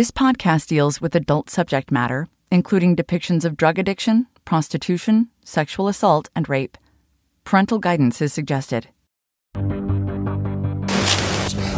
[0.00, 6.30] This podcast deals with adult subject matter, including depictions of drug addiction, prostitution, sexual assault,
[6.34, 6.78] and rape.
[7.44, 8.88] Parental guidance is suggested.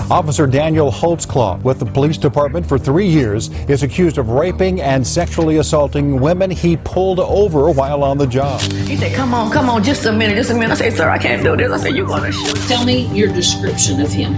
[0.09, 5.05] Officer Daniel Holtzclaw with the police department for three years is accused of raping and
[5.05, 8.61] sexually assaulting women he pulled over while on the job.
[8.87, 10.71] He said, Come on, come on, just a minute, just a minute.
[10.71, 11.73] I said, Sir, I can't do this.
[11.73, 12.69] I said, You're going to shoot.
[12.69, 14.35] Tell me your description of him.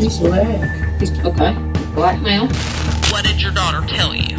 [0.00, 0.98] He's black.
[0.98, 1.54] He's okay.
[1.94, 2.48] Black male.
[3.20, 4.34] What did your daughter tell you?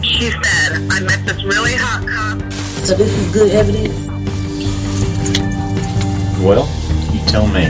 [0.00, 2.52] She said, I met this really hot cop.
[2.84, 3.92] So this is good evidence?
[6.38, 6.68] Well,
[7.12, 7.68] you tell me.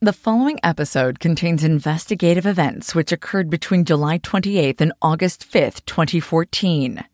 [0.00, 7.04] The following episode contains investigative events which occurred between July 28th and August 5th, 2014.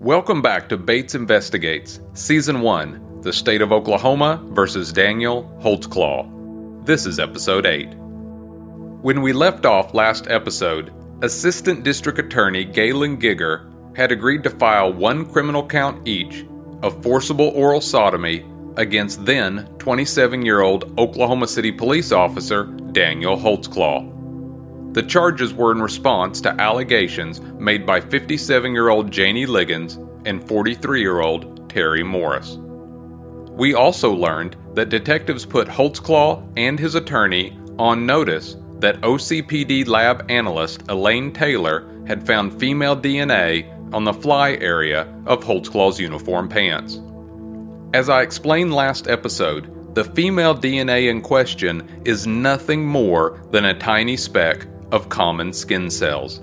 [0.00, 6.86] Welcome back to Bates Investigates, Season 1 The State of Oklahoma versus Daniel Holtzclaw.
[6.86, 7.94] This is Episode 8.
[9.02, 14.92] When we left off last episode, Assistant District Attorney Gayland Gieger had agreed to file
[14.92, 16.46] one criminal count each
[16.84, 24.17] of forcible oral sodomy against then 27 year old Oklahoma City police officer Daniel Holtzclaw.
[24.98, 30.44] The charges were in response to allegations made by 57 year old Janie Liggins and
[30.48, 32.56] 43 year old Terry Morris.
[33.52, 40.28] We also learned that detectives put Holtzclaw and his attorney on notice that OCPD lab
[40.28, 47.00] analyst Elaine Taylor had found female DNA on the fly area of Holtzclaw's uniform pants.
[47.94, 53.78] As I explained last episode, the female DNA in question is nothing more than a
[53.78, 56.40] tiny speck of common skin cells.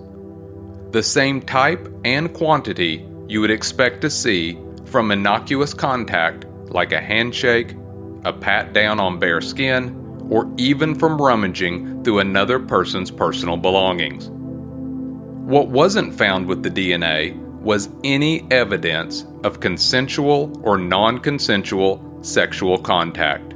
[0.91, 7.01] The same type and quantity you would expect to see from innocuous contact like a
[7.01, 7.75] handshake,
[8.23, 14.29] a pat down on bare skin, or even from rummaging through another person's personal belongings.
[14.29, 22.77] What wasn't found with the DNA was any evidence of consensual or non consensual sexual
[22.79, 23.53] contact.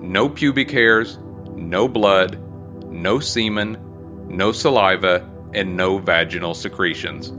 [0.00, 1.18] No pubic hairs,
[1.54, 2.38] no blood,
[2.90, 3.76] no semen,
[4.32, 7.32] no saliva, and no vaginal secretions.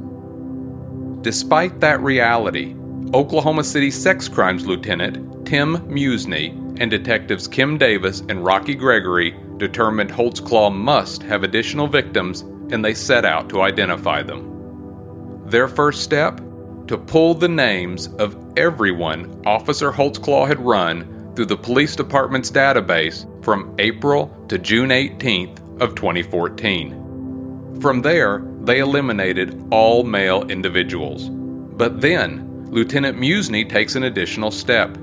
[1.23, 2.75] Despite that reality,
[3.13, 6.49] Oklahoma City Sex Crimes Lieutenant Tim Muzny
[6.79, 12.93] and detectives Kim Davis and Rocky Gregory determined Holtzclaw must have additional victims and they
[12.93, 15.41] set out to identify them.
[15.45, 16.41] Their first step?
[16.87, 23.25] To pull the names of everyone Officer Holtzclaw had run through the police department's database
[23.43, 27.79] from April to June 18th of 2014.
[27.81, 31.29] From there, they eliminated all male individuals.
[31.29, 34.97] But then, Lieutenant Muzny takes an additional step.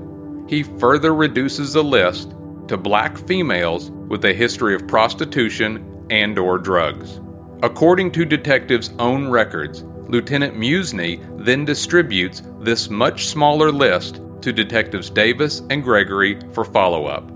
[0.49, 2.31] He further reduces the list
[2.67, 7.21] to black females with a history of prostitution and or drugs.
[7.61, 15.11] According to detectives' own records, Lieutenant Muzny then distributes this much smaller list to detectives
[15.11, 17.29] Davis and Gregory for follow up.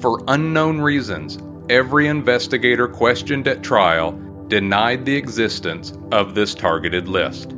[0.00, 1.38] For unknown reasons,
[1.70, 4.12] every investigator questioned at trial
[4.48, 7.52] denied the existence of this targeted list.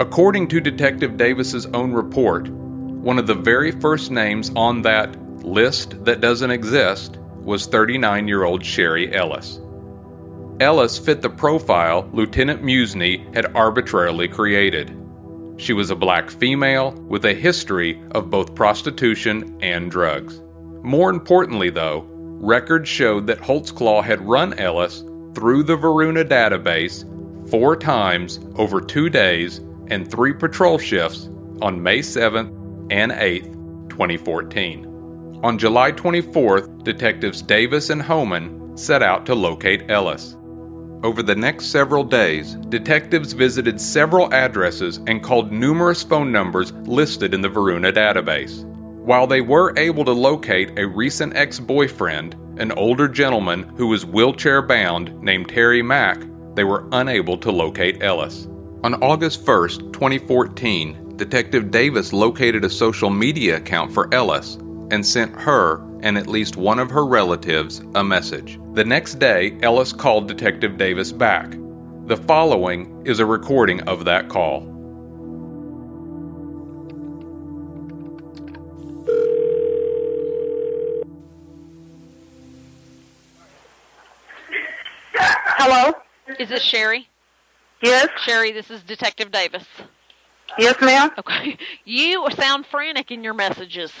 [0.00, 6.04] According to Detective Davis's own report, one of the very first names on that list
[6.04, 9.60] that doesn't exist was 39 year old Sherry Ellis.
[10.60, 14.96] Ellis fit the profile Lieutenant Muzny had arbitrarily created.
[15.56, 20.42] She was a black female with a history of both prostitution and drugs.
[20.82, 22.00] More importantly, though,
[22.40, 25.04] records showed that Holtzclaw had run Ellis
[25.34, 27.04] through the Varuna database
[27.50, 29.58] four times over two days
[29.88, 31.28] and three patrol shifts
[31.60, 32.48] on May 7th
[32.90, 34.86] and 8th, 2014.
[35.42, 40.36] On July 24th, detectives Davis and Homan set out to locate Ellis.
[41.02, 47.34] Over the next several days, detectives visited several addresses and called numerous phone numbers listed
[47.34, 48.66] in the Varuna database.
[49.10, 54.06] While they were able to locate a recent ex boyfriend, an older gentleman who was
[54.06, 56.22] wheelchair bound named Terry Mack,
[56.54, 58.46] they were unable to locate Ellis.
[58.84, 64.54] On August 1st, 2014, Detective Davis located a social media account for Ellis
[64.92, 68.60] and sent her and at least one of her relatives a message.
[68.74, 71.50] The next day, Ellis called Detective Davis back.
[72.06, 74.79] The following is a recording of that call.
[86.40, 87.06] Is this Sherry?
[87.82, 88.08] Yes?
[88.16, 89.66] Sherry, this is Detective Davis.
[90.56, 91.10] Yes, ma'am.
[91.18, 91.58] Okay.
[91.84, 93.92] You sound frantic in your messages.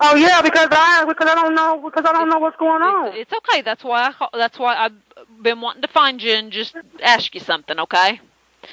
[0.00, 3.08] Oh yeah, because I because I don't know because I don't know what's going on.
[3.08, 3.62] It's, it's okay.
[3.62, 4.92] That's why I call, that's why I've
[5.42, 8.20] been wanting to find you and just ask you something, okay?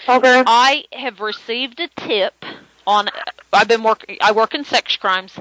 [0.07, 0.43] Okay.
[0.45, 2.45] I have received a tip
[2.85, 3.09] on
[3.51, 5.33] I've been working I work in sex crimes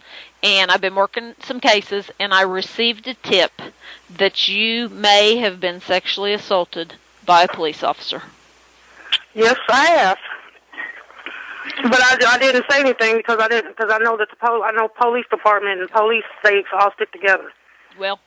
[0.43, 3.53] and I've been working some cases and I received a tip
[4.09, 6.94] that you may have been sexually assaulted
[7.29, 8.23] by a police officer.
[9.35, 10.19] Yes, I have.
[11.83, 14.63] But I, I didn't say anything because I didn't because I know that the pol
[14.65, 17.53] I know police department and police they all stick together.
[17.99, 18.19] Well,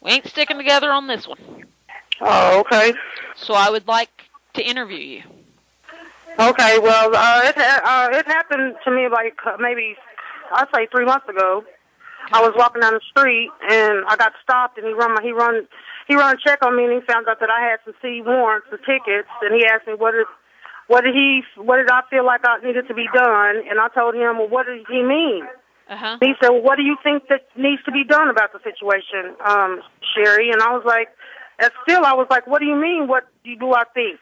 [0.00, 1.38] we ain't sticking together on this one.
[2.22, 2.94] Oh, okay.
[3.36, 4.24] So I would like
[4.54, 5.22] to interview you.
[6.38, 9.94] Okay, well, uh, it ha- uh, it happened to me like uh, maybe
[10.52, 11.64] I'd say three months ago.
[12.32, 15.32] I was walking down the street and I got stopped and he run my, he
[15.32, 15.66] run
[16.08, 18.22] he run a check on me and he found out that I had some city
[18.22, 20.26] warrants and tickets and he asked me what did
[20.88, 23.88] what did he what did I feel like I needed to be done and I
[23.94, 25.44] told him well what did he mean
[25.88, 26.16] Uh-huh.
[26.20, 29.36] he said well what do you think that needs to be done about the situation
[29.44, 29.80] um
[30.14, 31.08] Sherry and I was like
[31.58, 34.18] and still I was like what do you mean what do, do I think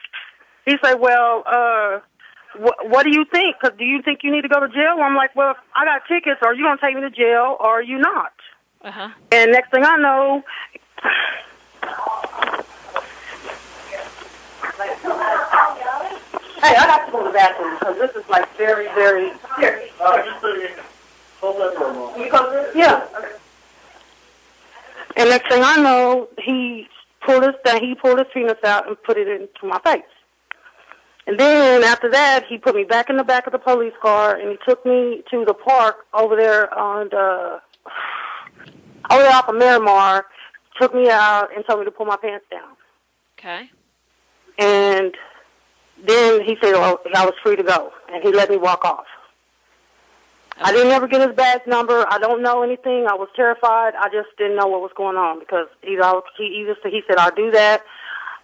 [0.65, 1.99] he said well uh
[2.59, 3.57] what, what do you think?
[3.61, 4.95] Because do you think you need to go to jail?
[5.03, 6.39] I'm like, well, if I got tickets.
[6.41, 8.31] Are you going to take me to jail or are you not?
[8.83, 9.09] Uh-huh.
[9.31, 10.41] And next thing I know,
[16.61, 19.91] hey, I got to go to the bathroom because this is like very, very serious.
[22.75, 23.07] Yeah.
[25.15, 26.87] And next thing I know, he
[27.21, 30.03] pulled his he pulled his penis out and put it into my face.
[31.25, 34.35] And then after that, he put me back in the back of the police car
[34.35, 37.59] and he took me to the park over there on the
[39.11, 40.25] over there off of Miramar.
[40.79, 42.75] Took me out and told me to pull my pants down.
[43.37, 43.69] Okay.
[44.59, 45.15] And
[46.05, 48.85] then he said oh, well, I was free to go, and he let me walk
[48.85, 49.05] off.
[50.59, 52.03] I didn't ever get his badge number.
[52.09, 53.05] I don't know anything.
[53.07, 53.93] I was terrified.
[53.95, 56.91] I just didn't know what was going on because either I was, he either said-
[56.91, 57.83] he said I'll do that,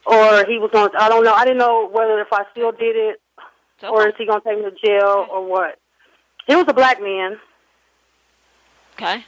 [0.05, 0.91] or he was going.
[0.91, 1.33] to I don't know.
[1.33, 3.21] I didn't know whether if I still did it,
[3.79, 5.79] It's or is he going to take me to jail or what.
[6.45, 7.39] He was a black man.
[8.95, 9.25] Okay.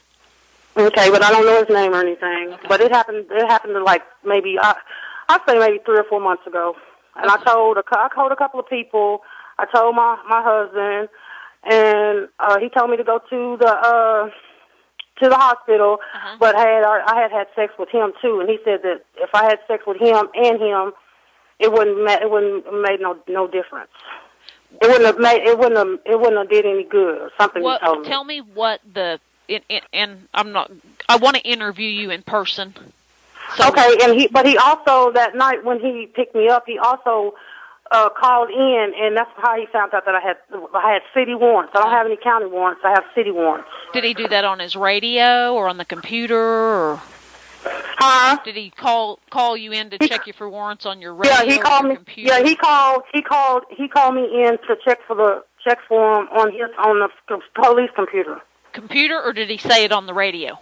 [0.78, 2.56] Okay, but I don't know his name or anything.
[2.68, 3.26] But it happened.
[3.32, 4.76] It happened to like maybe I,
[5.30, 6.76] I'd say maybe three or four months ago.
[7.16, 9.22] And I told a, I told a couple of people.
[9.58, 11.10] I told my my husband,
[11.64, 14.30] and uh, he told me to go to the uh,
[15.22, 16.00] to the hospital.
[16.14, 16.38] Uh-huh.
[16.40, 19.46] But had I had had sex with him too, and he said that if I
[19.46, 20.94] had sex with him and him,
[21.60, 23.92] it wouldn't ma- it wouldn't have made no no difference.
[24.82, 27.64] It wouldn't have made it wouldn't have it wouldn't have did any good or something.
[27.64, 28.08] What he told me.
[28.08, 30.72] tell me what the in, in, and I'm not
[31.08, 32.74] I want to interview you in person.
[33.58, 36.78] So Okay, and he, but he also that night when he picked me up, he
[36.80, 37.34] also
[37.92, 40.38] uh called in, and that's how he found out that I had
[40.74, 41.74] I had city warrants.
[41.76, 42.82] I don't have any county warrants.
[42.84, 43.70] I have city warrants.
[43.94, 47.02] Did he do that on his radio or on the computer or
[47.98, 48.38] Huh?
[48.44, 51.44] did he call call you in to check you for warrants on your radio Yeah,
[51.46, 51.96] he called me.
[51.96, 52.34] computer?
[52.38, 53.04] Yeah, he called.
[53.14, 53.64] He called.
[53.70, 57.40] He called me in to check for the check for him on his on the
[57.56, 58.40] police computer.
[58.74, 60.60] computer or did he say it on the radio?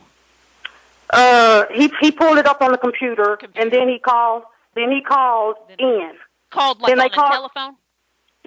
[1.14, 3.62] Uh, he he pulled it up on the computer, Computer.
[3.62, 4.44] and then he called.
[4.76, 6.12] Then he called Then- in
[6.50, 7.76] Called like Then on they the call- telephone?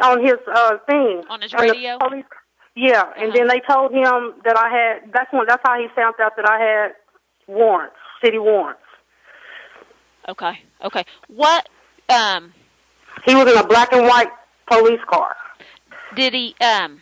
[0.02, 1.98] on his uh thing On his radio?
[1.98, 2.24] police-
[2.74, 3.32] yeah, and Uh-huh.
[3.36, 5.12] then they told him that I had.
[5.12, 5.46] That's when.
[5.46, 6.94] That's how he found out that I had
[7.46, 8.80] warrants, city warrants.
[10.28, 10.60] Okay.
[10.82, 11.04] Okay.
[11.28, 11.68] What
[12.08, 12.52] um
[13.24, 14.30] He was in a black and white
[14.70, 15.36] police car.
[16.14, 17.00] did he um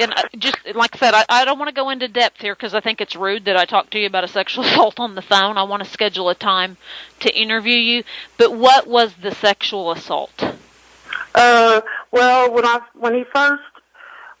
[0.00, 2.54] and uh, just like I said, I, I don't want to go into depth here
[2.54, 5.14] because I think it's rude that I talk to you about a sexual assault on
[5.14, 5.58] the phone.
[5.58, 6.76] I want to schedule a time
[7.20, 8.04] to interview you.
[8.36, 10.42] But what was the sexual assault?
[11.34, 13.62] Uh, well, when I when he first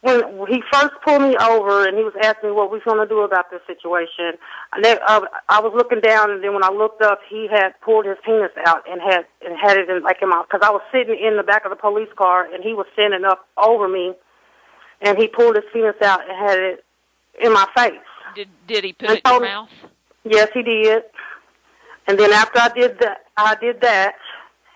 [0.00, 2.98] when he first pulled me over and he was asking me what we was going
[2.98, 4.38] to do about this situation,
[4.72, 7.78] and then, uh, I was looking down, and then when I looked up, he had
[7.80, 10.70] pulled his penis out and had and had it in like in my because I
[10.70, 13.88] was sitting in the back of the police car, and he was standing up over
[13.88, 14.14] me,
[15.00, 16.84] and he pulled his penis out and had it
[17.40, 17.94] in my face.
[18.34, 19.68] Did did he put I it in your told- mouth?
[20.24, 21.04] Yes, he did.
[22.06, 24.14] And then after I did that, I did that.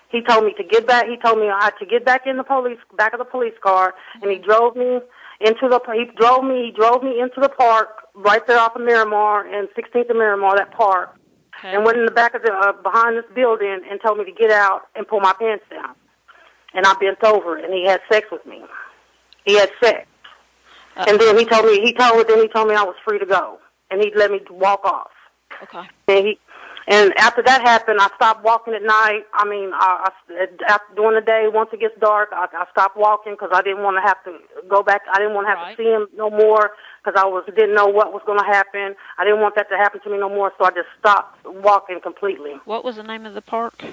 [0.08, 1.06] He told me to get back.
[1.06, 3.54] He told me I had to get back in the police back of the police
[3.62, 5.00] car, and he drove me
[5.40, 5.80] into the.
[5.94, 6.66] He drove me.
[6.66, 10.56] He drove me into the park right there off of Miramar and 16th and Miramar,
[10.56, 11.14] that park,
[11.58, 11.74] Okay.
[11.74, 14.32] and went in the back of the uh, behind this building and told me to
[14.32, 15.94] get out and pull my pants down.
[16.74, 18.62] And I bent over, and he had sex with me.
[19.46, 20.06] He had sex,
[20.96, 23.18] Uh, and then he told me he told then he told me I was free
[23.18, 23.58] to go,
[23.90, 25.10] and he let me walk off.
[25.62, 25.88] okay.
[26.08, 26.38] And he
[26.88, 29.22] And after that happened, I stopped walking at night.
[29.34, 32.96] I mean, I, I after during the day, once it gets dark, I, I stopped
[32.96, 34.32] walking because I didn't want to have to
[34.68, 35.02] go back.
[35.12, 35.76] I didn't want to have Right.
[35.76, 36.72] to see him no more
[37.02, 38.96] because I was didn't know what was going to happen.
[39.18, 42.00] I didn't want that to happen to me no more, so I just stopped walking
[42.02, 42.54] completely.
[42.64, 43.84] What was the name of the park?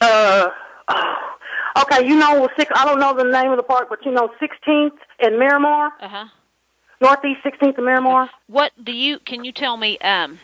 [0.00, 0.48] Uh,
[0.88, 1.14] oh,
[1.82, 2.70] okay, you know, six.
[2.74, 6.08] I don't know the name of the park, but you know, 16th and Miramar, Uh
[6.08, 6.24] huh.
[7.00, 8.28] Northeast 16th and Miramar.
[8.48, 9.18] What do you?
[9.20, 9.98] Can you tell me?
[9.98, 10.38] Um.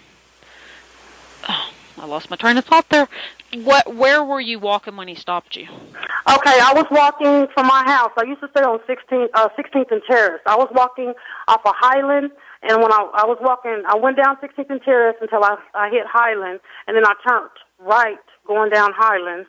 [1.48, 3.08] oh, I lost my train of thought there.
[3.54, 3.94] What?
[3.94, 5.64] Where were you walking when he stopped you?
[5.64, 8.10] Okay, I was walking from my house.
[8.16, 10.40] I used to stay on 16th, uh, 16th and Terrace.
[10.46, 11.12] I was walking
[11.46, 12.30] off of Highland,
[12.62, 15.90] and when I, I was walking, I went down 16th and Terrace until I, I
[15.90, 19.46] hit Highland, and then I turned right going down Highland.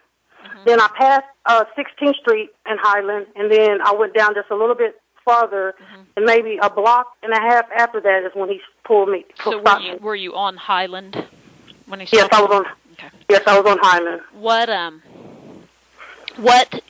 [0.66, 4.56] Then I passed uh, 16th Street and Highland, and then I went down just a
[4.56, 5.74] little bit farther,
[6.16, 9.26] and maybe a block and a half after that is when he pulled me.
[9.44, 9.98] So were you me.
[10.00, 11.26] were you on Highland
[11.88, 12.30] when he Yes?
[12.32, 12.66] I was on.
[12.94, 13.10] Okay.
[13.30, 14.22] Yes, I was on Highland.
[14.34, 15.02] What um
[16.38, 16.82] what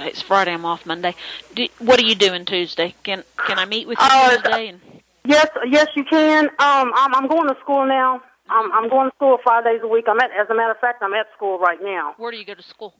[0.00, 1.14] it's Friday, I'm off Monday.
[1.54, 2.94] Do, what are you doing Tuesday?
[3.02, 4.80] Can can I meet with you Uh, Tuesday and
[5.26, 6.44] Yes, yes, you can.
[6.44, 8.22] Um, I'm, I'm going to school now.
[8.48, 10.06] I'm, I'm going to school five days a week.
[10.08, 12.14] I'm at, as a matter of fact, I'm at school right now.
[12.16, 12.94] where do you go to school?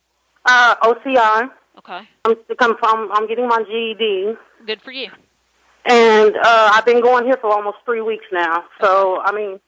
[0.44, 1.50] Uh, OCI.
[1.78, 2.08] Okay.
[2.24, 4.34] I'm, I'm, I'm, I'm getting my GED,
[4.66, 5.10] Good for you.
[5.84, 8.64] and uh, I've been going here for almost three weeks now.
[8.80, 9.60] So, I mean,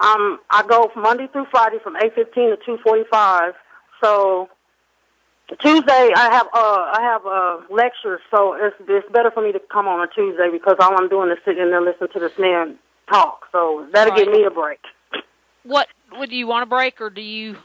[0.00, 3.52] um, I go from Monday through Friday from 8:15 to 2:45.
[4.02, 4.48] So,
[5.60, 9.60] Tuesday I have uh, I have uh, lectures, so it's it's better for me to
[9.72, 12.78] come on a Tuesday because all I'm doing is sitting there listening to this man
[13.10, 13.46] talk.
[13.52, 14.80] So that'll give me a break.
[15.64, 17.56] What would you want to break or do you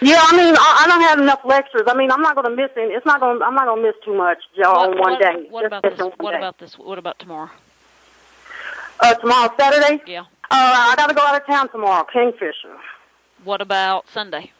[0.00, 1.82] Yeah, I mean, I, I don't have enough lectures.
[1.86, 2.92] I mean, I'm not going to miss any.
[2.92, 3.40] It's not going.
[3.42, 5.46] I'm not going to miss too much, y'all, what, on one what, day.
[5.50, 5.98] What about this?
[5.98, 6.38] What day.
[6.38, 6.78] about this?
[6.78, 7.50] What about tomorrow?
[9.00, 10.02] uh, tomorrow, Saturday?
[10.06, 10.20] Yeah.
[10.50, 12.76] Uh, I got to go out of town tomorrow, Kingfisher.
[13.44, 14.52] What about Sunday?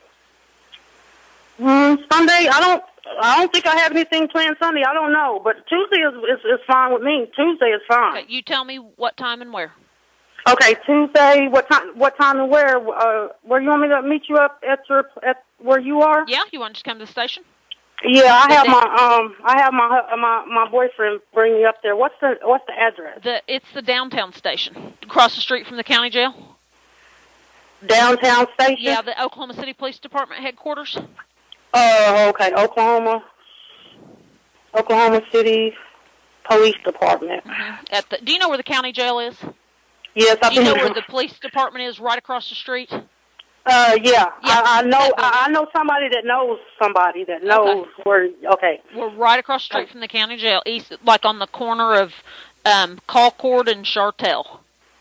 [1.58, 2.82] Hmm, Sunday, I don't.
[3.20, 4.82] I don't think I have anything planned Sunday.
[4.86, 7.30] I don't know, but Tuesday is is, is fine with me.
[7.34, 8.18] Tuesday is fine.
[8.18, 9.72] Okay, you tell me what time and where.
[10.48, 11.48] Okay, Tuesday.
[11.48, 11.98] What time?
[11.98, 12.76] What time and where?
[12.78, 16.24] Uh, where you want me to meet you up at your at where you are?
[16.26, 17.44] Yeah, you want to just come to the station?
[18.02, 19.36] Yeah, I have my um.
[19.44, 21.94] I have my my my boyfriend bring me up there.
[21.94, 23.20] What's the What's the address?
[23.22, 26.56] The it's the downtown station, across the street from the county jail.
[27.86, 28.78] Downtown station.
[28.78, 30.98] Yeah, the Oklahoma City Police Department headquarters.
[31.72, 32.52] Oh, okay.
[32.54, 33.22] Oklahoma,
[34.74, 35.74] Oklahoma City
[36.44, 37.44] Police Department.
[37.90, 39.36] At the, do you know where the county jail is?
[40.14, 42.92] Yes, I've Do you know where the police department is, right across the street?
[42.92, 43.02] Uh,
[43.66, 45.12] yeah, Yeah, I, I know.
[45.18, 48.28] I, I know somebody that knows somebody that knows where.
[48.54, 48.80] Okay.
[48.96, 52.14] We're right across the street from the county jail, east, like on the corner of
[52.64, 54.58] um, Colcord and Shartel.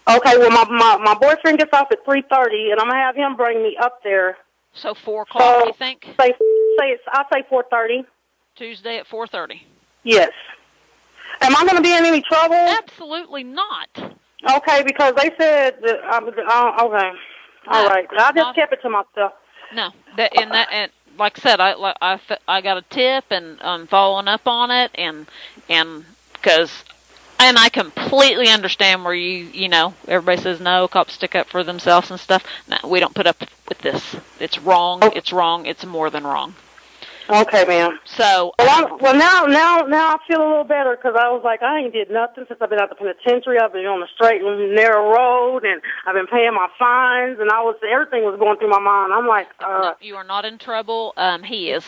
[0.07, 0.37] Okay.
[0.37, 3.35] Well, my my my boyfriend gets off at three thirty, and I'm gonna have him
[3.35, 4.37] bring me up there.
[4.73, 6.03] So four o'clock, So- you think?
[6.19, 7.03] Say say it's.
[7.07, 8.05] I say four thirty.
[8.55, 9.63] Tuesday at four thirty.
[10.03, 10.31] Yes.
[11.41, 12.55] Am I gonna be in any trouble?
[12.55, 14.18] Absolutely not.
[14.47, 16.03] Okay, because they said that.
[16.13, 17.11] Um, uh, okay.
[17.67, 18.07] All No, right.
[18.17, 19.33] I just kept it to myself.
[19.71, 23.25] No, that and that and like I said, I like I I got a tip
[23.31, 25.27] and I'm following up on it and
[25.69, 26.83] and because
[27.39, 31.63] and I completely understand where you you know everybody says no cops stick up for
[31.63, 32.43] themselves and stuff.
[32.67, 34.15] No, we don't put up with this.
[34.39, 35.01] It's wrong.
[35.15, 35.65] It's wrong.
[35.65, 36.55] It's more than wrong.
[37.29, 37.99] Okay, ma'am.
[38.05, 41.61] So Well, well, now, now, now I feel a little better because I was like,
[41.61, 43.59] I ain't did nothing since I've been out the penitentiary.
[43.59, 47.51] I've been on the straight and narrow road, and I've been paying my fines, and
[47.51, 49.13] I was everything was going through my mind.
[49.13, 51.13] I'm like, uh, no, you are not in trouble.
[51.17, 51.85] Um, he is.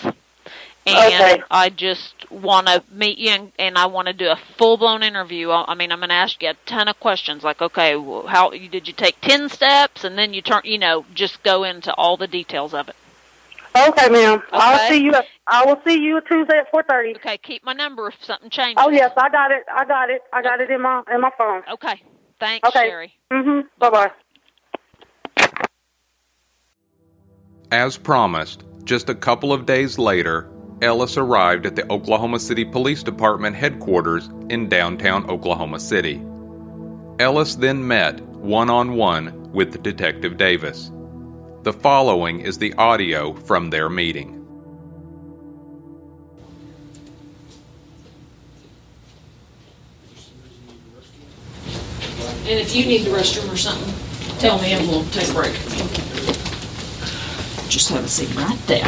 [0.84, 1.44] And Okay.
[1.52, 5.04] I just want to meet you, and, and I want to do a full blown
[5.04, 5.52] interview.
[5.52, 8.26] I, I mean, I'm going to ask you a ton of questions, like, okay, well,
[8.26, 11.94] how did you take ten steps, and then you turn, you know, just go into
[11.94, 12.96] all the details of it.
[13.76, 14.40] Okay, ma'am.
[14.40, 14.46] Okay.
[14.54, 15.14] I'll see you.
[15.14, 17.16] At, I will see you Tuesday at four thirty.
[17.16, 18.84] Okay, keep my number if something changes.
[18.86, 19.64] Oh yes, I got it.
[19.74, 20.22] I got it.
[20.34, 21.64] I got it in my in my phone.
[21.72, 22.02] Okay.
[22.40, 22.88] Thanks, Okay.
[22.90, 23.14] Sherry.
[23.32, 23.64] Mhm.
[23.80, 24.12] Bye bye.
[27.72, 30.50] As promised, just a couple of days later,
[30.82, 36.22] Ellis arrived at the Oklahoma City Police Department headquarters in downtown Oklahoma City.
[37.20, 40.92] Ellis then met one on one with Detective Davis.
[41.64, 44.34] The following is the audio from their meeting.
[52.48, 53.94] And if you need the restroom or something,
[54.40, 55.54] tell me and we'll take a break.
[57.70, 58.84] Just have a seat right there.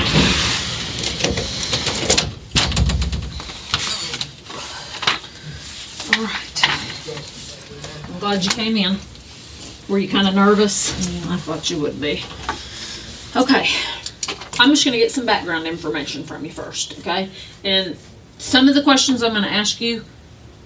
[6.09, 8.09] All right.
[8.09, 8.97] I'm glad you came in.
[9.87, 10.91] Were you kind of nervous?
[11.29, 12.23] I thought you would be.
[13.43, 13.67] Okay.
[14.57, 17.29] I'm just going to get some background information from you first, okay?
[17.65, 17.97] And
[18.37, 20.05] some of the questions I'm going to ask you,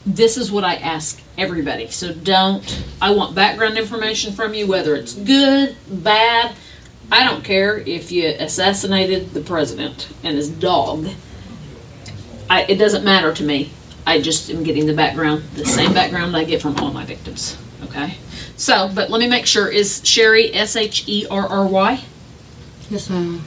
[0.05, 1.87] this is what I ask everybody.
[1.89, 6.53] So don't, I want background information from you, whether it's good, bad.
[7.11, 11.07] I don't care if you assassinated the president and his dog.
[12.51, 13.71] I, it doesn't matter to me.
[14.05, 17.57] I just am getting the background, the same background I get from all my victims.
[17.85, 18.17] Okay?
[18.55, 19.67] So, but let me make sure.
[19.67, 22.03] Is Sherry S H E R R Y?
[22.89, 23.43] Yes, ma'am.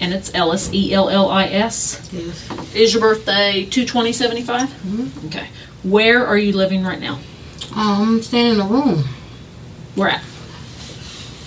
[0.00, 2.08] And it's Ellis E L L I S.
[2.12, 2.74] Yes.
[2.74, 4.68] Is your birthday 22075?
[4.68, 5.26] Mhm.
[5.26, 5.48] Okay.
[5.82, 7.18] Where are you living right now?
[7.74, 9.04] Um, I'm staying in a room.
[9.94, 10.22] Where at?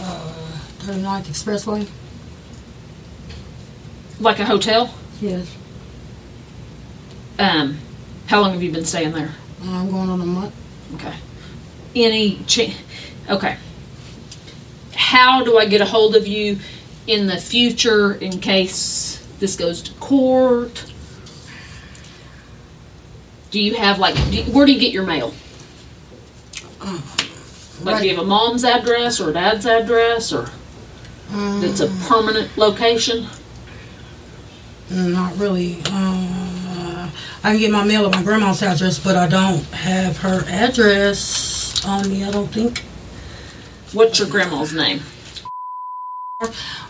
[0.02, 0.34] Uh,
[0.80, 1.88] 39th Expressway.
[4.20, 4.94] Like a hotel?
[5.22, 5.48] Yes.
[7.40, 7.78] Um,
[8.28, 9.34] how long have you been staying there?
[9.64, 10.54] I'm going on a month.
[10.96, 11.14] Okay.
[11.96, 12.74] Any cha-
[13.30, 13.58] Okay.
[15.01, 16.60] How do I get a hold of you
[17.08, 20.86] in the future in case this goes to court?
[23.50, 25.34] Do you have like do where do you get your mail?
[27.84, 30.50] Like do you have a mom's address or a dad's address or
[31.31, 33.25] that's a permanent location?
[34.91, 35.81] Not really.
[35.88, 37.10] Uh,
[37.43, 41.84] I can get my mail at my grandma's address, but I don't have her address
[41.84, 42.24] on me.
[42.24, 42.84] I don't think.
[43.94, 45.02] What's your grandma's name?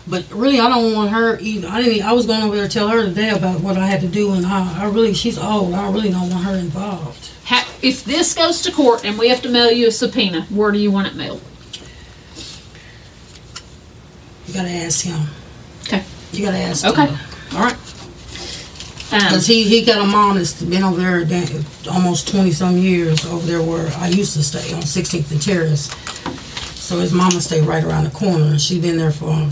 [0.06, 1.68] But really, I don't want her either.
[1.68, 2.02] I didn't.
[2.04, 4.32] I was going over there to tell her today about what I had to do,
[4.32, 5.74] and I, I really, she's old.
[5.74, 7.30] I really don't want her involved.
[7.44, 10.72] Ha- if this goes to court and we have to mail you a subpoena, where
[10.72, 11.40] do you want it mailed?
[14.46, 15.20] You gotta ask him.
[15.82, 16.02] Okay.
[16.32, 16.84] You gotta ask.
[16.86, 17.06] Okay.
[17.06, 17.18] him.
[17.54, 17.76] All right.
[19.12, 21.46] Um, Cause he he got a mom that's been over there
[21.90, 25.90] almost twenty some years over there where I used to stay on 16th and Terrace.
[26.82, 29.48] So his mama stayed right around the corner, and she been there for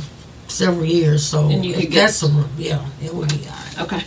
[0.49, 1.25] several years.
[1.25, 3.47] So And you could that's a yeah, it would be.
[3.47, 3.81] all right.
[3.83, 4.05] Okay.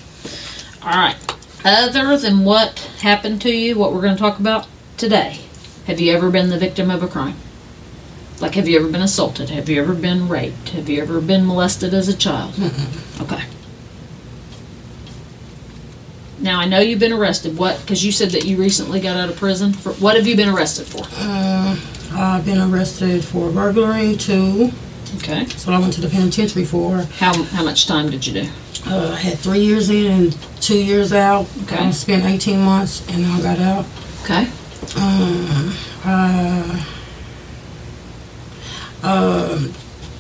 [0.83, 1.15] All right.
[1.63, 5.39] Other than what happened to you, what we're going to talk about today,
[5.87, 7.35] have you ever been the victim of a crime?
[8.41, 9.49] Like, have you ever been assaulted?
[9.51, 10.69] Have you ever been raped?
[10.69, 12.53] Have you ever been molested as a child?
[13.21, 13.41] Okay.
[16.39, 17.57] Now I know you've been arrested.
[17.57, 17.79] What?
[17.79, 19.71] Because you said that you recently got out of prison.
[19.71, 21.05] For what have you been arrested for?
[21.13, 21.77] Uh,
[22.15, 24.71] I've been arrested for burglary too.
[25.17, 25.43] Okay.
[25.45, 26.97] That's what I went to the penitentiary for.
[27.19, 28.49] How how much time did you do?
[28.85, 31.47] Uh, I had three years in and two years out.
[31.63, 31.77] Okay.
[31.77, 33.85] I spent 18 months and I got out.
[34.23, 34.47] Okay.
[34.97, 35.73] Um,
[36.05, 36.85] uh,
[39.03, 39.73] um,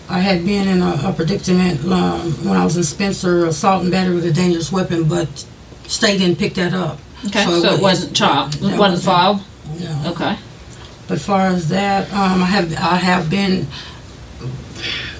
[0.09, 3.91] I had been in a, a predicament um, when I was in Spencer, assault and
[3.91, 5.27] battery with a dangerous weapon, but
[5.87, 6.99] state didn't pick that up.
[7.27, 7.45] Okay.
[7.45, 8.55] So, it wa- wasn't child.
[8.61, 9.41] It wasn't filed.
[9.79, 10.11] No.
[10.11, 10.37] Okay.
[11.07, 13.67] But far as that, um, I have I have been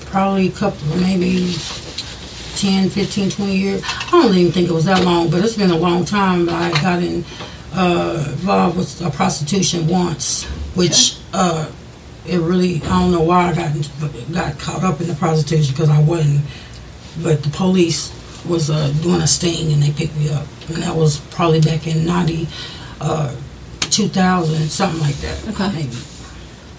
[0.06, 1.54] probably a couple, maybe
[2.56, 3.82] 10, 15, 20 years.
[3.86, 6.46] I don't even think it was that long, but it's been a long time.
[6.46, 7.26] that I got in
[7.74, 11.69] uh, involved with a prostitution once, which uh,
[12.26, 13.74] it really I don't know why I got
[14.32, 16.41] got caught up in the prostitution because I wasn't.
[17.22, 18.12] But the police
[18.48, 21.88] was uh, doing a sting and they picked me up, and that was probably back
[21.88, 22.48] in ninety.
[23.93, 25.47] Uh, 2000, something like that.
[25.49, 25.71] Okay.
[25.73, 25.95] Maybe.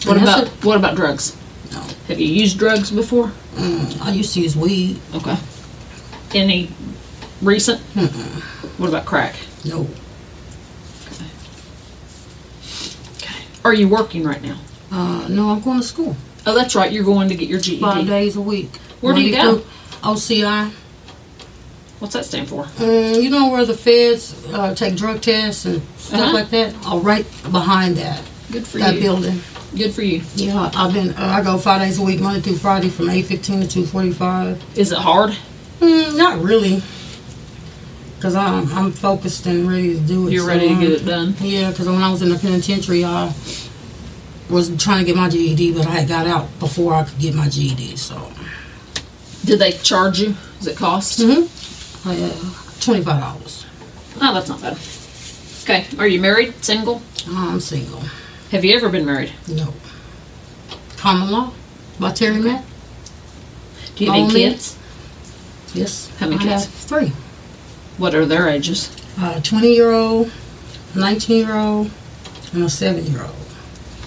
[0.04, 1.36] What And that's about what about drugs?
[1.72, 1.80] No.
[2.08, 3.32] Have you used drugs before?
[3.54, 5.00] Mm, I used to use weed.
[5.14, 5.36] Okay.
[6.34, 6.70] Any
[7.40, 7.80] recent?
[7.94, 8.78] Mm-mm.
[8.78, 9.36] What about crack?
[9.64, 9.86] No.
[13.16, 13.44] Okay.
[13.64, 14.58] Are you working right now?
[14.90, 16.92] Uh, no, I'm going to school Oh, that's right.
[16.92, 17.80] You're going to get your GED.
[17.80, 18.76] five days a week.
[19.00, 19.58] Where do you Monday go?
[19.58, 19.70] through
[20.12, 20.72] OCI.
[22.04, 22.64] What's that stand for?
[22.64, 26.32] Mm, you know where the feds uh, take drug tests and stuff Uh-huh.
[26.34, 26.74] like that?
[26.84, 28.22] Oh, right behind that.
[28.52, 29.00] Good for that you.
[29.00, 29.40] building.
[29.74, 30.20] Good for you.
[30.34, 31.14] Yeah, I've been.
[31.14, 33.86] Uh, I go five days a week, Monday through Friday, from eight fifteen to two
[33.86, 34.62] forty five.
[34.76, 35.34] Is it hard?
[35.80, 36.82] Mm, not really,
[38.16, 40.32] because I'm I'm focused and ready to do it.
[40.32, 41.34] You're so, ready to um, get it done.
[41.40, 43.32] Yeah, because when I was in the penitentiary, I
[44.50, 47.34] was trying to get my GED, but I had got out before I could get
[47.34, 47.96] my GED.
[47.96, 48.30] So,
[49.46, 50.34] Did they charge you?
[50.58, 51.20] Does it cost?
[51.20, 51.46] mm-hmm.
[52.06, 53.66] Uh, twenty five dollars.
[54.20, 54.78] Oh, that's not bad.
[55.64, 55.86] Okay.
[55.98, 56.54] Are you married?
[56.64, 57.02] Single?
[57.28, 58.00] I'm single.
[58.50, 59.32] Have you ever been married?
[59.48, 59.72] No.
[60.96, 61.52] Common law
[61.98, 62.64] by Terry Matt.
[63.96, 64.76] Do you have any Only- kids?
[65.74, 66.10] Yes.
[66.18, 66.64] How many I kids?
[66.64, 67.12] have three.
[67.98, 68.94] What are their ages?
[69.20, 70.30] A twenty year old,
[70.94, 71.90] nineteen year old,
[72.52, 73.34] and a seven year old.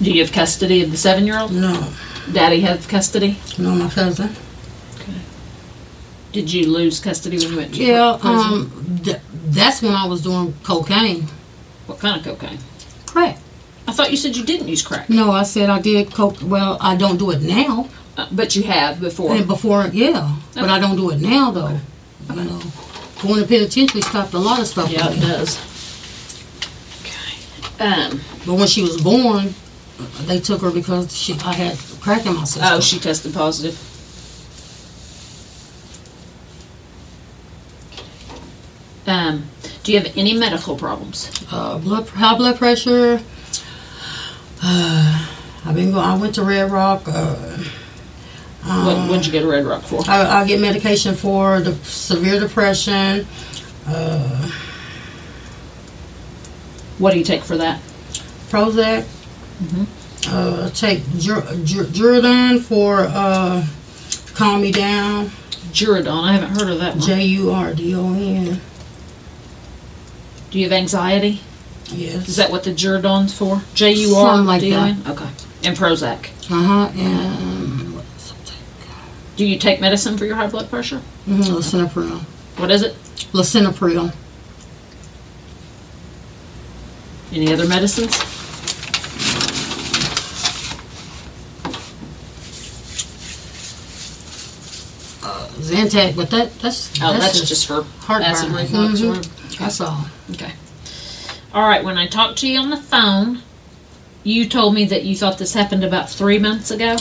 [0.01, 1.51] Do you have custody of the seven-year-old?
[1.53, 1.91] No,
[2.31, 3.39] Daddy has custody.
[3.57, 4.29] no, my cousin.
[6.37, 8.37] Did you lose custody when you went to Yeah, prison?
[8.39, 11.23] um, th- that's when I was doing cocaine.
[11.87, 12.59] what kind of cocaine?
[13.07, 13.39] Crack.
[13.87, 16.37] I thought you said you didn't use crack, No, I said I did coke.
[16.43, 17.89] Well, I don't do it now.
[18.17, 19.31] uh, but you have before.
[19.35, 21.79] And before, yeah, but I don't do it now though.
[22.29, 22.61] You know,
[23.23, 24.91] going to penitentiary stopped a lot of stuff.
[24.91, 25.57] Yeah, it does.
[27.01, 27.83] Okay.
[27.83, 28.21] Um.
[28.45, 29.55] But when she was born,
[30.27, 32.63] they took her because she I had crack in my system.
[32.73, 33.75] Oh, she tested positive.
[39.05, 39.47] Um.
[39.87, 41.31] Do you have any medical problems?
[41.49, 43.21] uh, blood high blood pressure.
[44.61, 45.27] Uh,
[45.65, 46.03] I've been going.
[46.03, 47.03] I went to Red Rock.
[47.07, 47.57] Uh,
[48.83, 50.03] what What'd you get Red Rock for?
[50.09, 53.25] I, I get medication for the severe depression.
[53.87, 54.51] Uh,
[56.97, 57.79] What do you take for that?
[58.49, 59.03] Prozac.
[59.63, 59.83] Mm-hmm.
[60.29, 63.65] Uh, take Jur- Jur- for uh,
[64.33, 65.27] calm me down.
[65.71, 66.25] Juradon.
[66.25, 67.01] I haven't heard of that one.
[67.07, 68.59] J U R D O N.
[70.57, 71.39] Do you have anxiety?
[71.91, 72.27] Yes.
[72.29, 73.61] Is that what the Juradon's for?
[73.75, 75.07] J U R Something like D O that.
[75.11, 75.29] Okay.
[75.63, 76.29] And Prozac.
[76.49, 76.91] Uh huh.
[76.97, 78.01] And
[79.35, 80.99] Do you take medicine for your high blood pressure?
[81.27, 82.21] mm lisinopril.
[82.57, 82.95] What is it?
[83.33, 84.11] Lisinopril.
[87.31, 88.17] Any other medicines?
[95.59, 98.31] Zantac, but that that's Oh, that's, just, for heartburn.
[98.31, 99.01] acid reflux.
[99.01, 99.36] Mhm.
[99.59, 100.05] Or- That's all.
[100.31, 100.51] Okay.
[101.53, 101.83] All right.
[101.83, 103.41] When I talked to you on the phone,
[104.23, 106.97] you told me that you thought this happened about three months ago.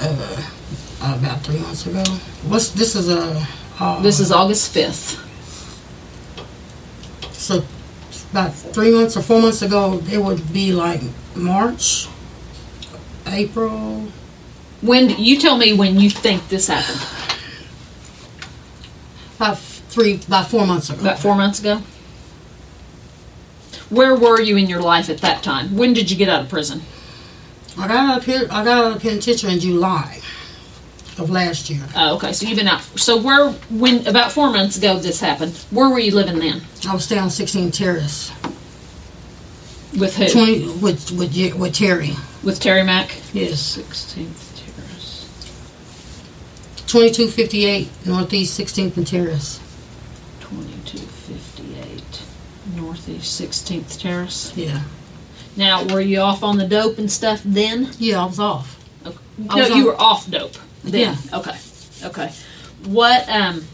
[0.00, 0.44] Uh,
[1.00, 2.02] about three months ago.
[2.46, 3.46] What's this is a.
[3.80, 5.16] Uh, This is August fifth.
[7.32, 7.62] so
[8.32, 10.02] about three months or four months ago.
[10.10, 11.00] It would be like
[11.34, 12.08] March,
[13.26, 14.08] April.
[14.82, 17.00] When you tell me when you think this happened?
[19.36, 19.58] About
[19.88, 21.00] three, about four months ago.
[21.00, 21.82] About four months ago.
[23.90, 25.76] Where were you in your life at that time?
[25.76, 26.82] When did you get out of prison?
[27.78, 30.20] I got out of pen, I got out of penitentiary in July
[31.18, 31.82] of last year.
[31.96, 32.32] Oh, okay.
[32.32, 32.82] So you've been out.
[32.98, 35.56] So where, when about four months ago this happened?
[35.70, 36.62] Where were you living then?
[36.88, 38.32] I was staying on 16 Terrace.
[39.98, 40.28] With who?
[40.28, 42.12] 20 with with with Terry.
[42.44, 43.16] With Terry Mack.
[43.32, 43.60] Yes.
[43.60, 45.24] Sixteenth Terrace.
[46.86, 49.60] 2258 Northeast 16th and Terrace.
[50.48, 52.22] Twenty-two fifty-eight
[52.74, 54.52] Northeast Sixteenth Terrace.
[54.56, 54.82] Yeah.
[55.56, 57.90] Now, were you off on the dope and stuff then?
[57.98, 58.78] Yeah, I was off.
[59.06, 59.16] Okay.
[59.50, 61.16] I No, was you on- were off dope then.
[61.32, 61.56] Okay.
[62.04, 62.32] Okay.
[62.86, 63.64] What um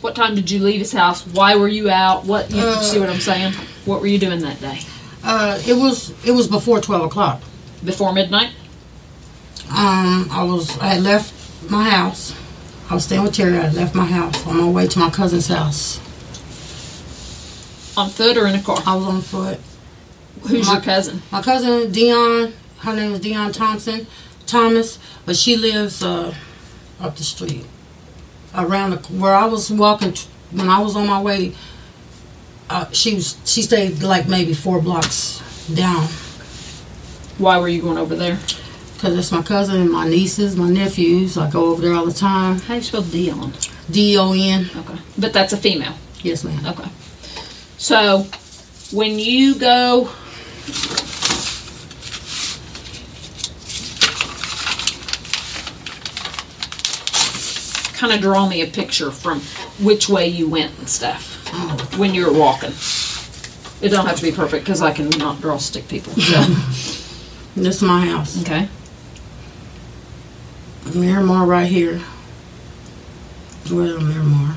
[0.00, 1.24] what time did you leave his house?
[1.26, 2.24] Why were you out?
[2.24, 3.52] What you Uh, see what I'm saying?
[3.84, 4.80] What were you doing that day?
[5.22, 7.40] Uh, it was it was before 12 o'clock.
[7.84, 8.50] Before midnight?
[9.70, 11.32] Um, I was I had left
[11.70, 12.34] my house.
[12.92, 13.56] I was staying with Terry.
[13.56, 15.96] I left my house on my way to my cousin's house.
[17.96, 18.82] On foot or in a car?
[18.84, 19.58] I was on foot.
[20.42, 21.22] Who's my, your cousin?
[21.32, 22.52] My cousin Dion.
[22.80, 24.06] Her name is Dion Thompson,
[24.44, 26.34] Thomas, but she lives uh,
[27.00, 27.64] up the street,
[28.54, 30.12] around the where I was walking
[30.50, 31.54] when I was on my way.
[32.68, 35.40] Uh, she was she stayed like maybe four blocks
[35.72, 36.08] down.
[37.38, 38.38] Why were you going over there?
[39.02, 41.36] Because it's my cousin and my nieces, my nephews.
[41.36, 42.60] I go over there all the time.
[42.60, 43.52] How do you spell Dion?
[43.90, 44.70] D O N.
[44.76, 44.96] Okay.
[45.18, 45.94] But that's a female.
[46.22, 46.64] Yes, ma'am.
[46.64, 46.88] Okay.
[47.78, 48.28] So
[48.96, 50.04] when you go
[57.94, 59.40] kind of draw me a picture from
[59.84, 61.98] which way you went and stuff oh.
[61.98, 62.70] when you were walking.
[63.84, 66.12] It don't have to be perfect because I can not draw stick people.
[66.12, 66.98] So.
[67.54, 68.40] This is my house.
[68.40, 68.66] okay.
[70.94, 72.00] Miramar right here.
[73.70, 74.56] Well, Miramar.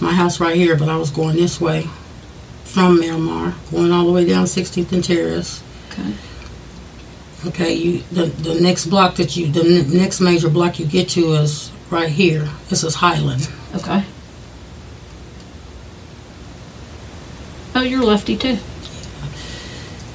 [0.00, 1.88] My house right here, but I was going this way
[2.64, 5.62] from Miramar, going all the way down 16th and Terrace.
[5.90, 6.14] Okay.
[7.46, 11.08] Okay, you the the next block that you the n- next major block you get
[11.10, 12.48] to is right here.
[12.68, 13.48] This is Highland.
[13.74, 14.04] Okay.
[17.74, 18.58] Oh, you're lefty too.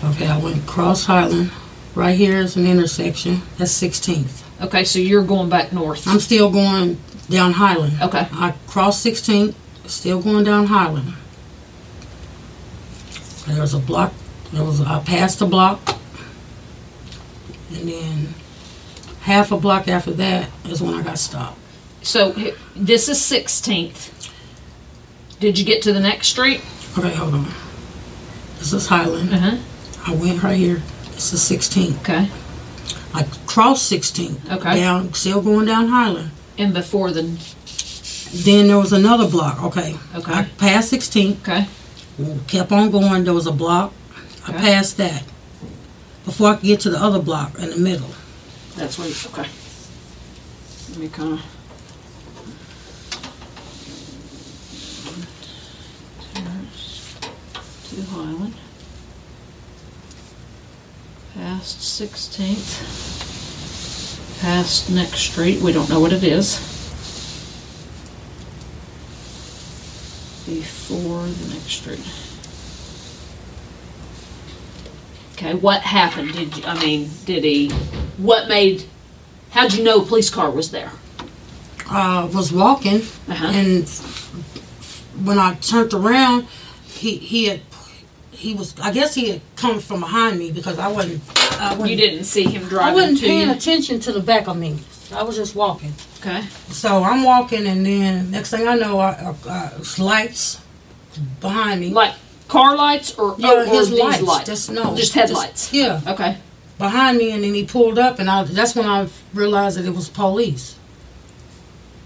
[0.04, 1.52] Okay, I went across Highland.
[1.96, 3.42] Right here is an intersection.
[3.58, 4.44] That's 16th.
[4.62, 6.08] Okay, so you're going back north.
[6.08, 6.98] I'm still going
[7.30, 8.02] down Highland.
[8.02, 8.28] Okay.
[8.32, 9.54] I crossed 16th,
[9.86, 11.14] still going down Highland.
[13.48, 14.14] There was a block.
[14.54, 15.80] There was I passed a block,
[17.70, 18.34] and then
[19.22, 21.60] half a block after that is when I got stopped.
[22.02, 22.32] So
[22.76, 24.30] this is 16th.
[25.40, 26.62] Did you get to the next street?
[26.98, 27.48] Okay, hold on.
[28.58, 29.34] This is Highland.
[29.34, 29.58] Uh huh.
[30.08, 30.82] I went right here.
[31.12, 32.00] This is 16th.
[32.02, 32.30] Okay.
[33.16, 34.52] I crossed 16th.
[34.52, 34.76] Okay.
[34.82, 36.32] Down, still going down Highland.
[36.58, 37.24] And before the.
[38.44, 39.64] Then there was another block.
[39.64, 39.96] Okay.
[40.16, 40.34] Okay.
[40.34, 41.42] I passed 16th.
[41.42, 41.68] Okay.
[42.48, 43.24] kept on going.
[43.24, 43.94] There was a block
[44.48, 44.58] Okay.
[44.58, 45.24] I passed that
[46.24, 48.10] before I could get to the other block in the middle.
[48.76, 49.08] That's where.
[49.08, 49.50] You okay.
[50.90, 51.52] Let me kind of.
[57.90, 58.56] To Highland.
[61.66, 62.78] Past 16th.
[64.40, 65.62] Past next street.
[65.64, 66.60] We don't know what it is.
[70.46, 72.06] Before the next street.
[75.34, 76.34] Okay, what happened?
[76.34, 77.72] Did you, I mean, did he,
[78.18, 78.84] what made,
[79.50, 80.92] how'd you know a police car was there?
[81.90, 83.48] I was walking, Uh-huh.
[83.48, 83.90] and
[85.26, 86.46] when I turned around,
[86.86, 87.62] he he had
[88.32, 91.22] he was I guess he had come from behind me because I wasn't.
[91.86, 92.90] You didn't see him driving.
[92.90, 93.54] I wasn't to paying you?
[93.54, 94.78] attention to the back of me.
[95.14, 95.94] I was just walking.
[96.20, 96.42] Okay.
[96.70, 100.60] So I'm walking, and then next thing I know, I, uh, uh, lights
[101.40, 101.90] behind me.
[101.92, 102.16] Like
[102.48, 104.22] car lights or, Yeah, or his lights.
[104.22, 104.46] lights?
[104.46, 104.96] Just no.
[104.96, 105.72] Just headlights?
[105.74, 106.02] yeah.
[106.08, 106.38] Okay.
[106.78, 109.96] Behind me, and then he pulled up, and I, that's when I realized that it
[109.96, 110.76] was police.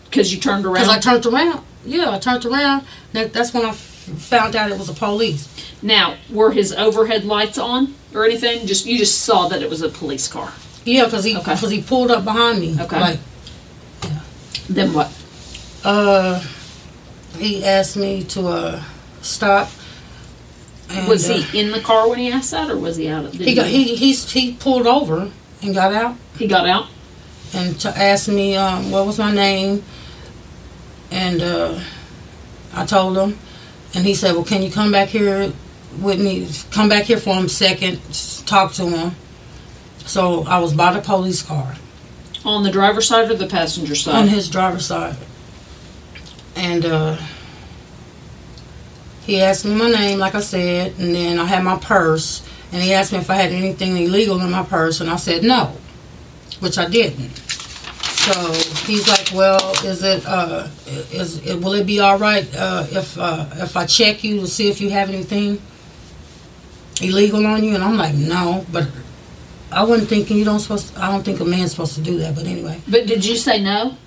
[0.06, 0.84] Because you turned around?
[0.86, 1.64] Because I turned around.
[1.86, 2.86] Yeah, I turned around.
[3.14, 3.72] That, that's when I
[4.18, 5.48] found out it was a police.
[5.82, 8.66] Now, were his overhead lights on or anything?
[8.68, 10.52] Just You just saw that it was a police car.
[10.86, 11.56] Yeah, because he Okay.
[11.56, 12.76] cause he pulled up behind me.
[12.80, 13.00] Okay.
[13.00, 13.20] Like,
[14.70, 15.12] Then what?
[15.84, 16.44] uh,
[17.38, 18.84] he asked me to uh
[19.22, 19.70] stop.
[20.90, 23.32] And, was uh, he in the car when he asked that or was he out?
[23.32, 26.88] Did He got he he's, he pulled over and got out He got out?
[27.54, 29.84] and to ask me um, what was my name,
[31.12, 31.80] and uh,
[32.74, 33.38] I told him,
[33.94, 35.52] and he said, "Well, can you come back here
[36.00, 36.48] with me?
[36.72, 38.00] Come back here for him second,
[38.46, 39.16] talk to him."
[40.06, 41.76] So I was by the police car.
[42.46, 44.16] On the driver's side or the passenger side?
[44.16, 45.16] on his driver's side.
[46.56, 47.18] And uh,
[49.26, 52.82] he asked me my name, like I said, and then I had my purse, and
[52.82, 55.78] he asked me if I had anything illegal in my purse, and I said no,
[56.60, 57.36] which I didn't.
[57.38, 58.54] So
[58.86, 60.68] he's like, "Well, is it uh,
[61.12, 64.48] is it, will it be all right uh, if uh, if I check you to
[64.48, 65.62] see if you have anything
[67.02, 68.88] illegal on you?" And I'm like, "No," but
[69.72, 70.96] I wasn't thinking you don't supposed.
[70.98, 72.36] I don't think a man's supposed to do that.
[72.36, 72.82] But anyway.
[72.88, 73.98] But did you say no?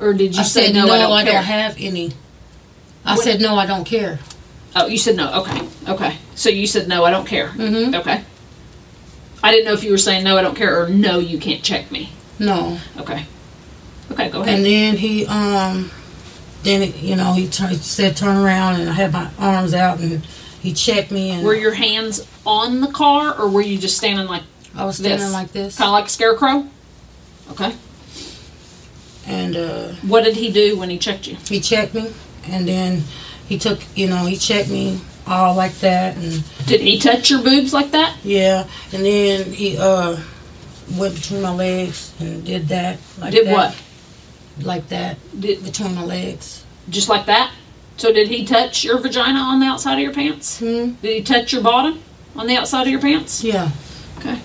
[0.00, 1.42] Or did you I say said, no, I don't care?
[1.42, 2.12] have any.
[3.04, 4.20] I What- said, no, I don't care.
[4.76, 5.32] Oh, you said no.
[5.40, 5.60] Okay.
[5.88, 6.16] Okay.
[6.36, 7.48] So you said no, I don't care.
[7.48, 7.94] Mhm.
[7.98, 8.22] Okay.
[9.42, 11.62] I didn't know if you were saying no, I don't care, or no, you can't
[11.64, 12.10] check me.
[12.38, 12.78] No.
[12.98, 13.24] Okay.
[14.10, 14.54] Okay, go ahead.
[14.56, 15.90] And then he, um,
[16.62, 20.00] then, it- you know, he tur said, turn around, and I had my arms out,
[20.00, 20.24] and
[20.60, 24.26] he checked me, and were your hands on the car, or were you just standing
[24.26, 24.42] like
[24.74, 25.32] I was standing this?
[25.32, 25.76] like this.
[25.78, 26.66] Kind of like a scarecrow?
[27.52, 27.74] Okay.
[29.26, 31.36] And uh, What did he do when he checked you?
[31.48, 32.12] he checked me,
[32.48, 33.02] and then
[33.48, 37.42] he took, you know, he checked me all like that, and Did he touch your
[37.42, 38.16] boobs like that?
[38.24, 40.16] yeah, and then he uh
[40.96, 42.98] went between my legs and did that.
[43.20, 43.82] Like Did that, what?
[44.62, 46.64] Like that, Did between my legs.
[46.90, 47.52] just like that?
[47.96, 50.58] So did he touch your vagina on the outside of your pants?
[50.58, 50.92] Hmm.
[51.02, 52.00] Did he touch your bottom
[52.36, 53.42] on the outside of your pants?
[53.42, 53.70] Yeah.
[54.18, 54.40] Okay.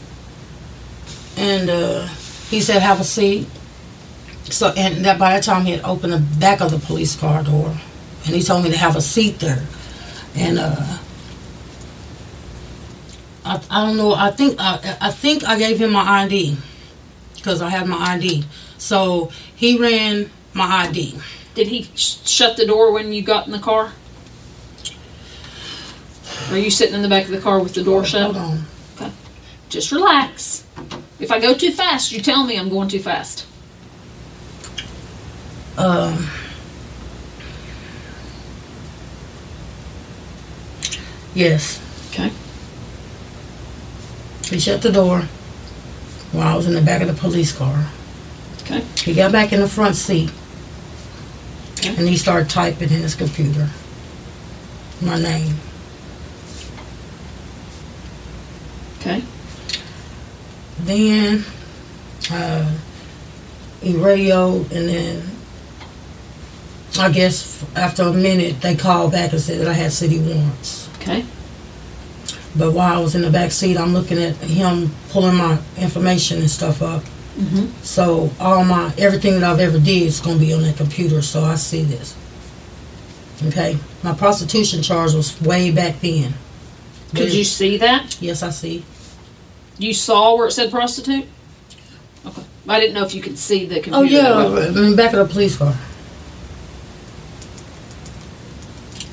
[1.38, 2.08] and uh,
[2.50, 3.48] he said have a seat.
[4.46, 7.44] So and that by that time he had opened the back of the police car
[7.44, 7.76] door,
[8.26, 9.64] and he told me to have a seat there,
[10.36, 10.98] and uh,
[13.46, 14.14] I, I don't know.
[14.14, 16.58] I think I, I think I gave him my ID
[17.36, 18.46] because I had my ID.
[18.84, 21.18] So he ran my ID.
[21.56, 23.94] Did he sh- shut the door when you got in the car?
[26.50, 28.36] Or are you sitting in the back of the car with the door shut?
[28.36, 28.64] Hold on.
[28.98, 29.12] Okay.
[29.70, 30.66] Just relax.
[31.18, 33.46] If I go too fast, you tell me I'm going too fast.
[35.78, 36.30] Um,
[41.34, 41.80] yes.
[42.12, 42.32] Okay.
[44.54, 45.22] He shut the door
[46.34, 47.88] while I was in the back of the police car.
[48.64, 48.82] Okay.
[49.04, 50.32] He got back in the front seat
[51.86, 53.70] and he started typing in his computer
[55.02, 55.56] my name.
[59.00, 59.22] Okay.
[60.80, 61.44] Then
[62.32, 62.78] uh,
[63.82, 65.24] he radioed and then
[67.00, 70.90] I guess after a minute they called back and said that I had city warrants.
[70.98, 71.26] Okay.
[72.56, 76.40] But while I was in the back seat, I'm looking at him pulling my information
[76.40, 77.04] and stuff up.
[77.38, 77.82] Mm-hmm.
[77.82, 81.22] So all my everything that I've ever did is going to be on that computer,
[81.22, 82.16] so I see this.
[83.48, 86.34] Okay, my prostitution charge was way back then.
[87.16, 88.22] Could you see that?
[88.22, 88.86] Yes, I see.
[89.78, 91.26] You saw where it said prostitute?
[92.26, 92.44] Okay.
[92.68, 93.98] I didn't know if you could see the computer.
[93.98, 95.76] Oh yeah, in the back of the police car.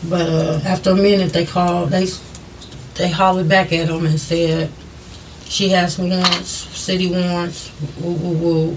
[0.09, 1.91] But uh, after a minute, they called.
[1.91, 2.07] They
[2.95, 4.71] they hollered back at him and said
[5.51, 8.77] she has warrants, city warrants, woo woo woo,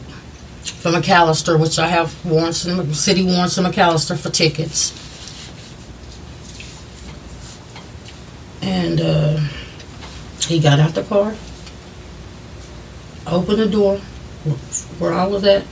[0.64, 4.92] for McAlester, which I have warrants, in, city warrants in McAlester for tickets.
[8.64, 9.40] And uh,
[10.48, 11.36] he got out the car,
[13.28, 13.98] opened the door
[14.98, 15.64] where I was at,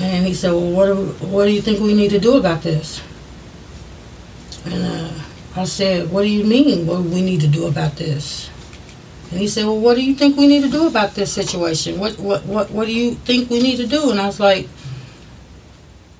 [0.00, 2.62] and he said, "Well, what do, what do you think we need to do about
[2.62, 3.00] this?"
[4.64, 5.12] And uh,
[5.54, 6.84] I said, "What do you mean?
[6.84, 8.50] What do we need to do about this?"
[9.30, 11.98] And he said, "Well, what do you think we need to do about this situation?
[11.98, 14.68] What what what what do you think we need to do?" And I was like,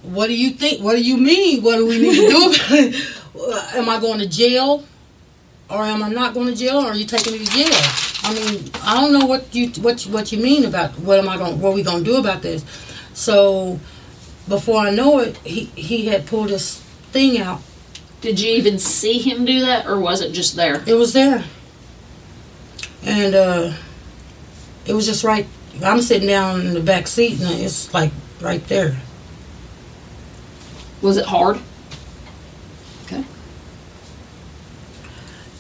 [0.03, 0.83] "What do you think?
[0.83, 1.63] What do you mean?
[1.63, 2.95] What do we need to do?
[3.35, 4.85] about am I going to jail,
[5.71, 8.35] or am I not going to jail, or are you taking me to jail?" I
[8.35, 11.61] mean, I don't know what you what what you mean about what am I going
[11.61, 12.65] what are we going to do about this.
[13.15, 13.79] So
[14.49, 16.81] before I know it, he he had pulled this
[17.13, 17.63] thing out.
[18.21, 20.83] Did you even see him do that, or was it just there?
[20.87, 21.45] It was there.
[23.07, 23.73] And uh,
[24.85, 25.47] it was just right.
[25.83, 28.97] I'm sitting down in the back seat, and it's like right there.
[31.03, 31.61] Was it hard?
[33.05, 33.25] Okay.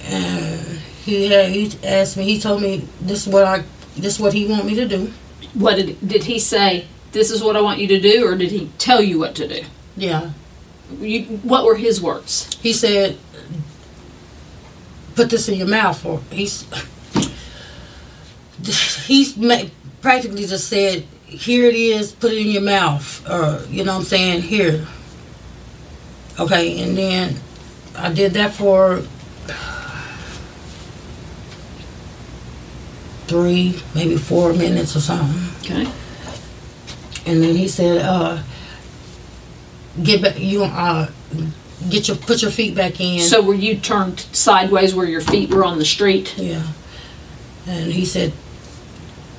[0.02, 2.24] And he had, he asked me.
[2.24, 3.62] He told me this is what I
[3.96, 5.12] this is what he want me to do.
[5.54, 6.86] What did did he say?
[7.12, 9.46] This is what I want you to do, or did he tell you what to
[9.46, 9.62] do?
[9.96, 10.32] Yeah.
[11.00, 12.54] You, what were his words?
[12.60, 13.18] He said,
[15.14, 16.66] "Put this in your mouth." Or he's
[18.62, 19.34] he's
[20.00, 22.12] practically just said, "Here it is.
[22.12, 24.42] Put it in your mouth." Or you know what I'm saying?
[24.42, 24.86] Here.
[26.38, 27.36] Okay, and then
[27.96, 29.02] I did that for
[33.26, 35.42] three, maybe four minutes or something.
[35.64, 35.90] Okay.
[37.26, 38.38] And then he said, uh,
[40.02, 40.38] "Get back.
[40.38, 41.10] You uh,
[41.90, 45.50] get your put your feet back in." So were you turned sideways where your feet
[45.50, 46.34] were on the street?
[46.36, 46.62] Yeah.
[47.66, 48.32] And he said,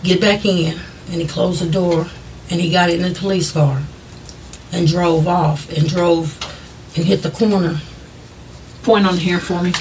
[0.03, 0.79] "Get back in."
[1.11, 2.07] And he closed the door,
[2.49, 3.81] and he got in the police car,
[4.71, 6.37] and drove off, and drove,
[6.95, 7.79] and hit the corner.
[8.83, 9.73] Point on here for me.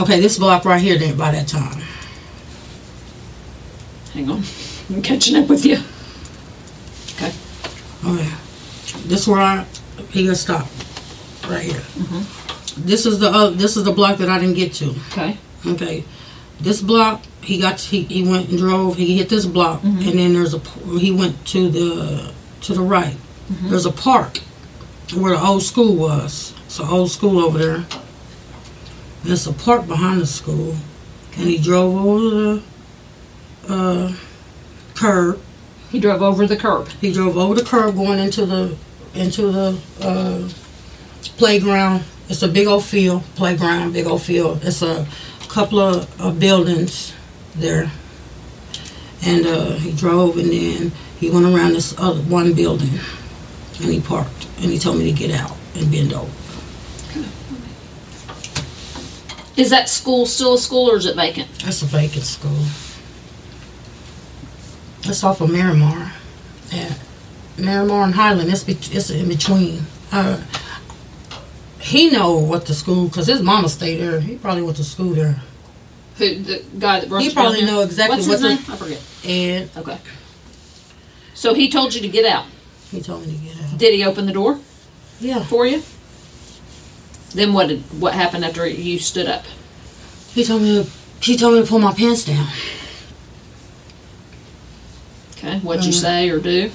[0.00, 1.82] Okay, this block right here didn't by that time.
[4.14, 4.42] Hang on.
[4.90, 5.78] I'm catching up with you.
[7.16, 7.32] Okay.
[8.06, 8.30] Okay.
[9.06, 9.66] This where I
[10.10, 10.70] he got stopped.
[11.48, 11.82] Right here.
[11.96, 12.84] Mhm.
[12.84, 14.94] This is the uh, this is the block that I didn't get to.
[15.12, 15.36] Okay.
[15.66, 16.04] Okay.
[16.60, 18.96] This block he got he, he went and drove.
[18.96, 20.58] He hit this block, and then there's a
[20.98, 23.16] he went to the to the right.
[23.70, 24.38] There's a park
[25.14, 26.52] where the old school was.
[26.66, 27.86] It's an old school over there.
[29.24, 30.76] There's a park behind the school,
[31.36, 32.62] and he drove over the
[33.68, 34.14] uh,
[34.94, 35.40] curb.
[35.90, 36.88] He drove over the curb.
[37.00, 38.76] He drove over the curb going into the
[39.14, 40.48] into the uh,
[41.38, 42.04] playground.
[42.28, 44.62] It's a big old field, playground, big old field.
[44.62, 45.06] It's a
[45.48, 47.14] couple of, of buildings
[47.54, 47.90] there.
[49.24, 53.00] And uh, he drove and then he went around this other one building
[53.80, 56.30] and he parked and he told me to get out and bend over.
[59.56, 61.48] Is that school still a school or is it vacant?
[61.64, 62.64] That's a vacant school.
[65.02, 66.12] It's off of Miramar.
[66.70, 66.94] Yeah.
[67.56, 68.50] Miramar and Highland.
[68.50, 69.82] It's, be- it's in between.
[70.12, 70.40] Uh,
[71.80, 74.20] he know what the school, because his mama stayed there.
[74.20, 75.40] He probably went to school there.
[76.16, 78.58] Who the guy that brought He you probably know exactly What's what his the- name?
[78.68, 79.02] I forget.
[79.24, 79.98] And Okay.
[81.34, 82.46] So he told you to get out.
[82.90, 83.78] he told me to get out.
[83.78, 84.58] Did he open the door
[85.20, 85.44] Yeah.
[85.44, 85.82] for you?
[87.34, 89.44] Then what did what happened after you stood up?
[90.34, 92.48] He told me to, he told me to pull my pants down.
[95.36, 95.58] Okay.
[95.60, 96.70] What'd you Uh, say or do?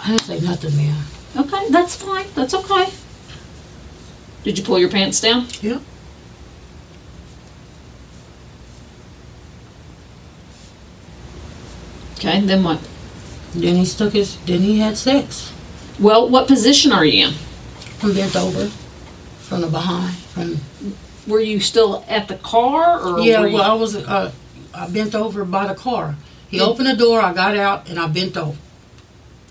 [0.00, 0.96] I didn't say nothing, man.
[1.36, 2.26] Okay, that's fine.
[2.34, 2.88] That's okay.
[4.46, 5.48] Did you pull your pants down?
[5.60, 5.80] Yeah.
[12.14, 12.40] Okay.
[12.40, 12.80] Then what?
[13.54, 15.52] Then he stuck his, then he had sex.
[15.98, 17.34] Well, what position are you in?
[18.02, 20.14] I'm bent over from the behind.
[20.16, 20.60] From,
[21.26, 23.20] Were you still at the car or?
[23.20, 24.30] yeah, were you- well, I was, uh,
[24.74, 26.16] I bent over by the car.
[26.48, 28.56] He opened the door, I got out, and I bent over.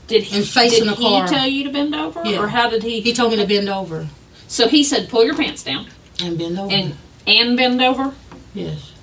[0.08, 1.24] Did he, and facing did the car.
[1.24, 2.40] he tell you to bend over, Yeah.
[2.40, 3.02] or how did he?
[3.02, 4.08] He told me to bend over
[4.56, 5.86] So he said, pull your pants down
[6.24, 6.74] and bend over.
[6.74, 6.96] and
[7.28, 8.16] and bend over.
[8.54, 8.94] yes.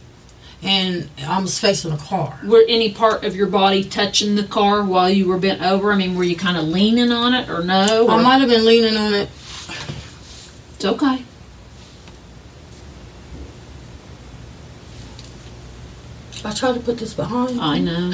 [0.62, 2.40] And I was facing a car.
[2.42, 5.92] Were any part of your body touching the car while you were bent over?
[5.92, 8.08] I mean, were you kind of leaning on it or no?
[8.08, 9.28] I might have been leaning on it.
[10.76, 11.22] It's okay.
[16.46, 17.60] I tried to put this behind.
[17.60, 18.10] I know.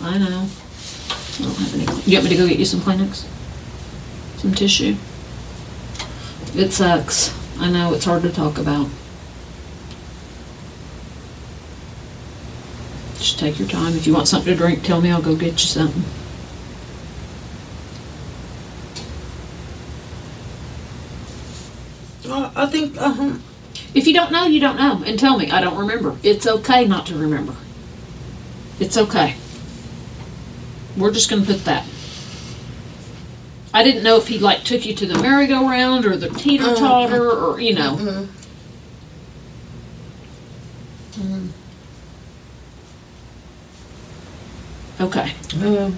[0.00, 0.48] I know.
[0.48, 2.02] I don't have any.
[2.10, 3.26] You want me to go get you some Kleenex?
[4.38, 4.96] Some tissue?
[6.54, 7.34] It sucks.
[7.58, 8.88] I know it's hard to talk about.
[13.18, 13.94] Just take your time.
[13.94, 15.10] If you want something to drink, tell me.
[15.10, 16.04] I'll go get you something.
[22.30, 23.38] Uh, I think, uh-huh.
[23.94, 25.02] If you don't know, you don't know.
[25.04, 26.16] And tell me, I don't remember.
[26.22, 27.54] It's okay not to remember.
[28.78, 29.36] It's okay.
[30.96, 31.86] We're just going to put that.
[33.72, 37.30] I didn't know if he like took you to the merry-go-round or the teeter totter
[37.30, 37.96] or you know.
[37.96, 38.28] Mhm.
[45.00, 45.32] Okay.
[45.62, 45.90] Uh,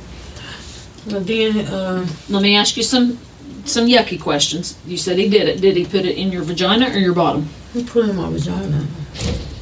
[1.10, 3.18] and then, uh, Let me ask you some
[3.64, 4.76] some yucky questions.
[4.86, 5.60] You said he did it.
[5.60, 7.48] Did he put it in your vagina or your bottom?
[7.72, 8.86] he put it in my vagina.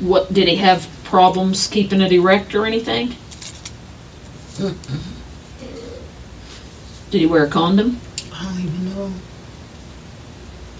[0.00, 3.14] What did he have problems keeping it erect or anything?
[7.10, 8.00] Did he wear a condom?
[8.32, 9.12] I don't even know.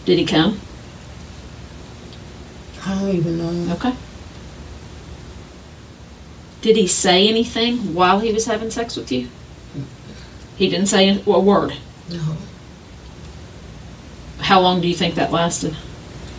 [0.05, 0.61] Did he come?
[2.85, 3.75] I don't even know.
[3.75, 3.95] Okay.
[6.63, 9.29] Did he say anything while he was having sex with you?
[10.57, 11.75] He didn't say a word.
[12.11, 12.37] No.
[14.41, 15.77] How long do you think that lasted?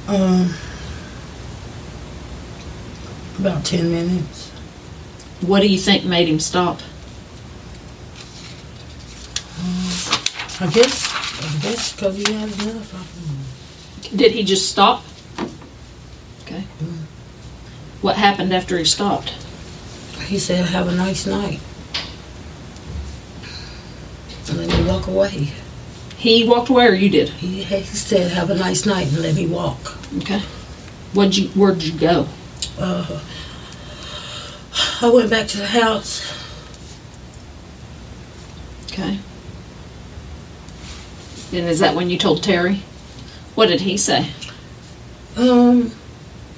[0.07, 0.53] Um,
[3.39, 4.49] about 10 minutes.
[5.41, 6.81] What do you think made him stop?
[10.61, 11.11] I guess,
[11.43, 12.51] I guess because he had.
[14.15, 15.03] Did he just stop?
[16.43, 16.61] Okay.
[18.01, 19.29] What happened after he stopped?
[20.27, 21.59] He said, have a nice night.
[24.49, 25.49] And then he walked away.
[26.17, 27.29] He walked away or you did?
[27.29, 29.97] He, he said, have a nice night and let me walk.
[30.19, 30.41] Okay.
[31.13, 32.27] What'd you where'd you go?
[32.77, 33.19] Uh,
[35.01, 36.21] I went back to the house.
[38.85, 39.19] Okay.
[41.53, 42.75] And is that when you told Terry?
[43.55, 44.29] What did he say?
[45.35, 45.91] Um,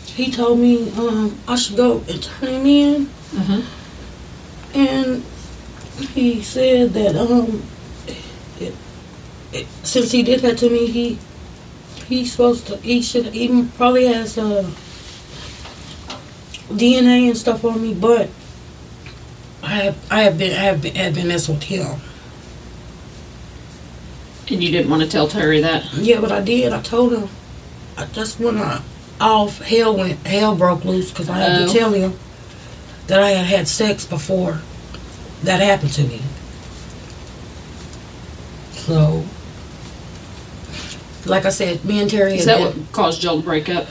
[0.05, 3.09] he told me um, I should go and turn him in.
[3.35, 3.61] Uh-huh.
[4.75, 5.23] And
[6.13, 7.63] he said that um,
[8.59, 8.73] it,
[9.51, 11.19] it, since he did that to me, he
[12.07, 14.69] he's supposed to he should even probably has uh,
[16.69, 18.29] DNA and stuff on me, but
[19.63, 21.99] I have I have been I have been, I have been messing with him.
[24.49, 25.91] And you didn't want to tell Terry that?
[25.93, 26.73] Yeah, but I did.
[26.73, 27.29] I told him.
[27.97, 28.81] I just when I
[29.21, 31.67] off hell went hell broke loose because I had Oh.
[31.67, 32.13] to tell him
[33.07, 34.61] that I had had sex before
[35.43, 36.21] that happened to me.
[38.73, 39.23] So,
[41.25, 43.87] like I said, me and Terry Is that been, what caused y'all to break up?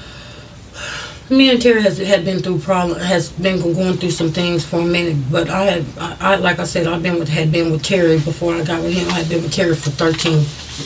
[1.31, 4.81] Me and Terry has had been through problem has been going through some things for
[4.81, 5.17] a minute.
[5.31, 8.19] But I had I, I like I said I've been with had been with Terry
[8.19, 9.09] before I got with him.
[9.09, 10.45] I had been with Terry for thirteen,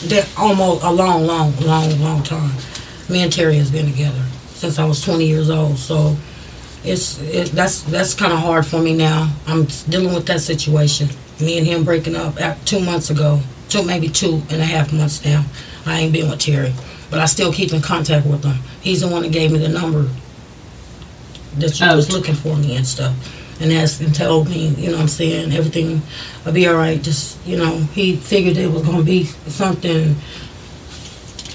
[0.09, 2.53] that almost a long, long, long, long time.
[3.09, 5.78] Me and Terry has been together since I was twenty years old.
[5.78, 6.16] So
[6.84, 9.32] it's it, that's that's kind of hard for me now.
[9.47, 11.09] I'm dealing with that situation.
[11.41, 15.24] Me and him breaking up two months ago, two maybe two and a half months
[15.24, 15.45] now.
[15.84, 16.72] I ain't been with Terry,
[17.11, 18.57] but I still keep in contact with him.
[18.80, 20.09] He's the one that gave me the number
[21.59, 21.96] that you Oh.
[21.96, 23.14] was looking for me and stuff,
[23.61, 26.02] and asked and told me, you know, what I'm saying everything
[26.44, 27.02] will be all right.
[27.02, 30.16] Just you know, he figured it was gonna be something.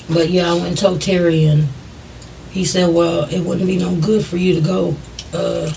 [0.10, 1.68] But yeah, I went and told Terry, and
[2.52, 4.96] he said, well, it wouldn't be no good for you to go
[5.34, 5.72] uh,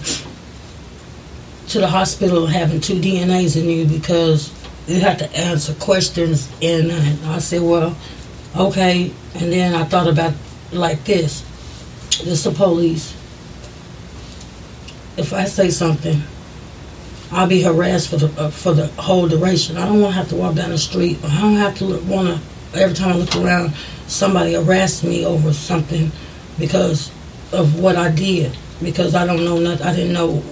[1.68, 4.52] to the hospital having two DNAs in you because
[4.88, 6.50] you have to answer questions.
[6.60, 6.90] And
[7.26, 7.96] I said, well,
[8.56, 9.12] okay.
[9.34, 10.34] And then I thought about
[10.72, 11.42] like this:
[12.24, 13.14] it's the police.
[15.16, 16.22] If I say something,
[17.30, 19.76] I'll be harassed for the uh, for the whole duration.
[19.76, 21.18] I don't want to have to walk down the street.
[21.24, 22.40] I don't have to want to
[22.76, 23.74] every time I look around,
[24.06, 26.10] somebody harass me over something
[26.58, 27.10] because
[27.52, 28.56] of what I did.
[28.82, 29.86] Because I don't know nothing.
[29.86, 30.42] I didn't know.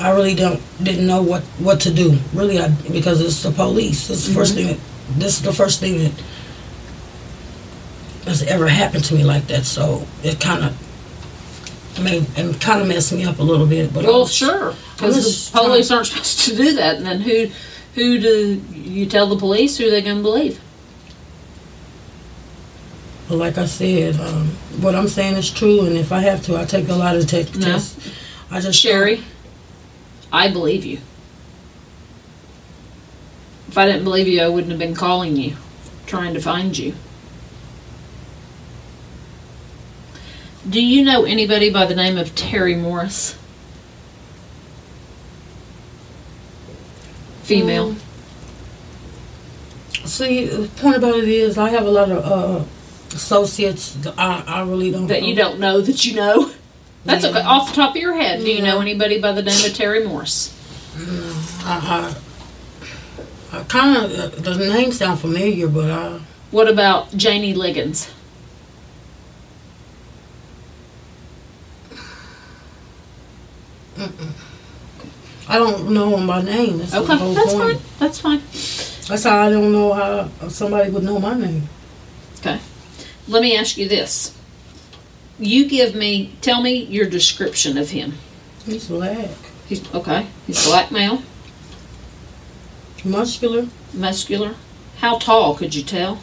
[0.00, 2.18] I really don't didn't know what what to do.
[2.34, 4.10] Really, I because it's the police.
[4.10, 4.66] It's the first thing.
[4.68, 4.78] That,
[5.16, 6.12] this is the first thing that
[8.26, 9.64] has ever happened to me like that.
[9.64, 10.87] So it kind of
[12.00, 13.92] made and kind of messed me up a little bit.
[13.92, 16.96] But I Well, was- sure, because the police aren't supposed to do that.
[16.96, 17.46] And then who,
[17.94, 19.76] who do you tell the police?
[19.78, 20.60] Who they gonna believe?
[23.28, 24.48] But like I said, um,
[24.80, 27.26] what I'm saying is true, and if I have to, I take a lot of
[27.26, 27.66] te- No.
[27.66, 28.10] tests.
[28.50, 29.22] I just Sherry,
[30.32, 30.98] I believe you.
[33.68, 35.56] If I didn't believe you, I wouldn't have been calling you,
[36.06, 36.94] trying to find you.
[40.68, 43.38] Do you know anybody by the name of Terry Morris?
[47.42, 47.96] Female.
[50.04, 52.64] See, the point about it is, I have a lot of uh,
[53.14, 55.02] associates, I, I really don't.
[55.02, 55.08] Know.
[55.08, 56.52] That you don't know that you know?
[57.04, 57.40] That's okay.
[57.40, 60.06] Off the top of your head, do you know anybody by the name of Terry
[60.06, 60.54] Morris?
[61.64, 62.14] I,
[63.52, 68.10] I, I kind of the name sound familiar, but I What about Jannie Ligons?
[75.48, 76.78] I don't know them by name.
[76.78, 77.80] That's Okay, that's point.
[77.80, 77.82] fine.
[77.98, 78.40] That's fine.
[79.08, 81.62] That's how I don't know how somebody would know my name.
[82.40, 82.60] Okay.
[83.26, 84.34] Let me ask you this.
[85.38, 88.14] You give me, tell me your description of him.
[88.66, 89.30] He's black,
[89.68, 90.26] He's okay.
[90.46, 91.22] He's black male,
[93.04, 93.66] muscular.
[93.94, 94.54] muscular.
[94.98, 96.18] How tall could you tell?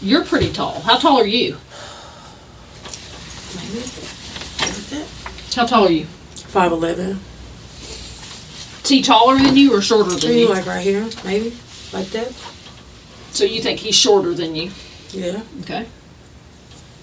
[0.00, 0.80] You're pretty tall.
[0.80, 1.58] How tall are you?
[3.56, 3.82] Maybe.
[5.56, 6.04] How tall are you?
[6.04, 7.18] Five eleven.
[8.84, 10.48] Is he taller than you or shorter than you?
[10.50, 11.56] like right here, maybe
[11.94, 12.30] like that.
[13.32, 14.70] So you think he's shorter than you?
[15.10, 15.40] Yeah.
[15.62, 15.86] Okay.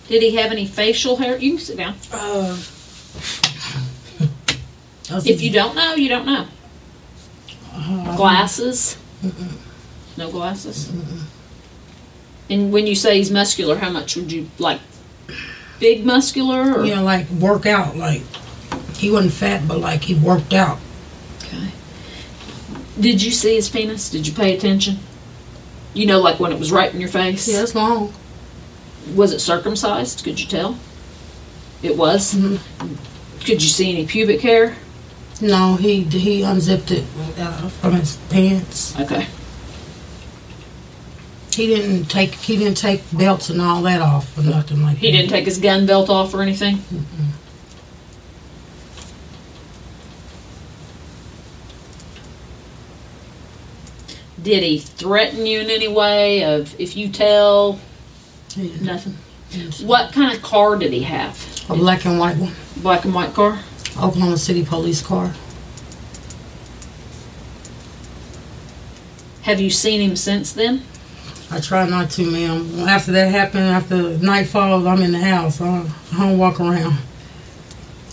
[0.08, 1.38] Did he have any facial hair?
[1.38, 1.96] You can sit down.
[2.12, 2.56] Uh,
[5.26, 6.46] If you don't know, you don't know.
[7.74, 8.98] Uh, Glasses?
[10.16, 10.92] No glasses?
[12.50, 14.80] And when you say he's muscular, how much would you like?
[15.84, 16.80] Big muscular?
[16.80, 16.86] Or?
[16.86, 17.98] Yeah, like work out.
[17.98, 18.22] Like
[18.96, 20.80] he wasn't fat, but like he worked out.
[21.44, 21.72] Okay.
[22.98, 24.10] Did you see his penis?
[24.10, 25.00] Did you pay attention?
[25.94, 27.50] You know, like when it was right in your face?
[27.50, 28.14] Yeah, it's long.
[29.14, 30.24] Was it circumcised?
[30.24, 30.78] Could you tell?
[31.82, 32.34] It was?
[33.44, 34.78] Could you see any pubic hair?
[35.42, 37.04] No, he he unzipped it
[37.38, 38.98] uh, from his pants.
[38.98, 39.28] Okay.
[41.56, 45.00] He didn't take he didn't take belts and all that off or nothing like that.
[45.00, 45.18] He that.
[45.18, 46.80] didn't take his gun belt off or anything?
[54.42, 57.80] Did he threaten you in any way of if you tell
[58.54, 58.84] He didn't.
[58.86, 59.18] nothing?
[59.86, 61.38] What kind of car did he have?
[61.70, 63.60] A black and white one, Black and white car?
[64.02, 65.34] Oklahoma City police car.
[69.44, 70.84] Have you seen him since then?
[71.52, 72.88] I try not to, ma'am.
[72.88, 75.62] After that happened, after nightfall, I'm in the house.
[75.62, 76.98] I don't, I don't walk around.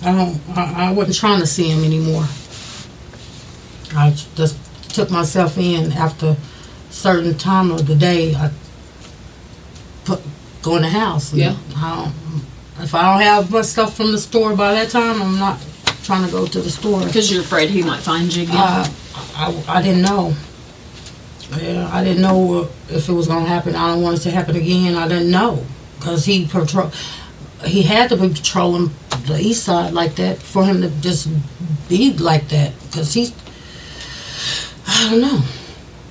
[0.03, 0.41] I don't.
[0.57, 2.25] I, I wasn't trying to see him anymore.
[3.95, 4.57] I just
[4.91, 6.37] took myself in after
[6.91, 8.35] certain time of the day.
[8.35, 8.51] I
[10.05, 10.23] put
[10.63, 11.33] go in the house.
[11.33, 11.57] Yeah.
[11.77, 15.39] I don't, if I don't have my stuff from the store by that time, I'm
[15.39, 15.59] not
[16.03, 17.05] trying to go to the store.
[17.05, 18.57] Because you're afraid he might find you again.
[18.57, 18.87] Uh,
[19.35, 20.35] I, I didn't know.
[21.59, 23.75] Yeah, I didn't know if it was gonna happen.
[23.75, 24.95] I don't want it to happen again.
[24.95, 25.65] I didn't know
[25.99, 26.91] because he patrol.
[27.65, 28.91] He had to be patrolling
[29.27, 31.29] the east side like that for him to just
[31.89, 33.35] be like that because he's.
[34.87, 35.43] I don't know.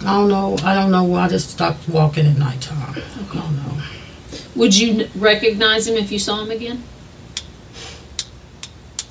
[0.02, 0.58] I don't know.
[0.64, 1.04] I don't know.
[1.04, 2.96] Why I just stopped walking at nighttime.
[2.96, 3.84] I don't know.
[4.56, 6.84] Would you recognize him if you saw him again?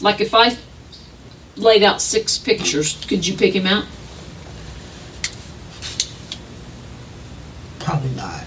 [0.00, 0.56] Like if I
[1.56, 3.84] laid out six pictures, could you pick him out?
[7.88, 8.44] Probably not.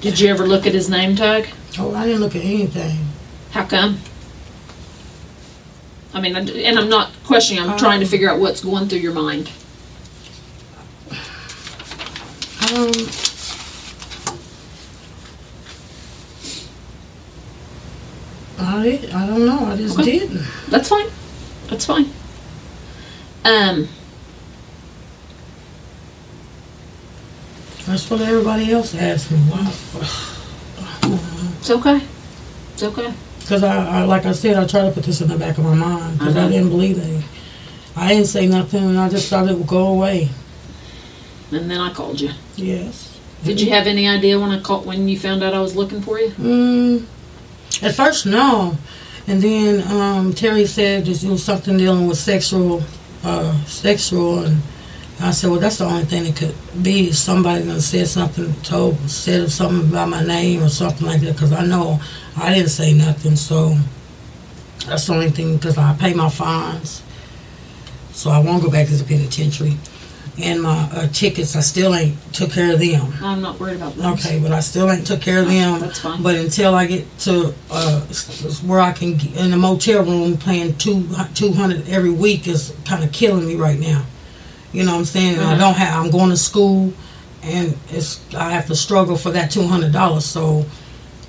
[0.00, 1.48] Did you ever look at his name tag?
[1.76, 2.98] Oh, I didn't look at anything.
[3.50, 3.98] How come?
[6.14, 7.68] I mean, and I'm not questioning.
[7.68, 9.50] I'm trying to figure out what's going through your mind.
[12.72, 12.92] Um,
[18.58, 19.64] I, I don't know.
[19.66, 20.18] I just Okay.
[20.20, 20.44] didn't.
[20.68, 21.06] That's fine.
[21.68, 22.10] That's fine.
[23.44, 23.88] Um,
[27.86, 29.38] That's what everybody else asked me.
[29.38, 29.66] Why?
[31.58, 32.00] it's okay.
[32.74, 33.12] It's okay.
[33.40, 35.64] Because I, I, like I said, I tried to put this in the back of
[35.64, 36.48] my mind because I Uh-huh.
[36.50, 37.24] didn't believe it.
[37.96, 40.28] I didn't say nothing, and I just thought it would go away.
[41.50, 42.30] And then I called you.
[42.56, 43.18] Yes.
[43.42, 46.00] Did you have any idea when I called when you found out I was looking
[46.00, 46.28] for you?
[46.38, 47.04] Mm,
[47.82, 48.76] at first, no.
[49.26, 52.82] And then um, Terry said that it was something dealing with sexual,
[53.24, 54.62] uh, sexual, and
[55.22, 57.12] I said, well, that's the only thing it could be.
[57.12, 61.34] Somebody gonna said something, told, said something about my name or something like that.
[61.34, 62.00] Because I know
[62.36, 63.76] I didn't say nothing, so
[64.86, 65.56] that's the only thing.
[65.56, 67.02] Because I pay my fines,
[68.12, 69.76] so I won't go back to the penitentiary.
[70.42, 73.12] And my uh, tickets, I still ain't took care of them.
[73.20, 74.12] I'm not worried about that.
[74.14, 75.80] Okay, but I still ain't took care of them.
[75.80, 76.22] That's fine.
[76.22, 78.00] But until I get to uh,
[78.64, 82.74] where I can get in a motel room, paying two two hundred every week is
[82.86, 84.06] kind of killing me right now.
[84.72, 85.34] You know what I'm saying?
[85.38, 85.58] And I Mhm.
[85.58, 86.04] don't have.
[86.04, 86.92] I'm going to school,
[87.42, 90.24] and it's I have to struggle for that two hundred dollars.
[90.24, 90.64] So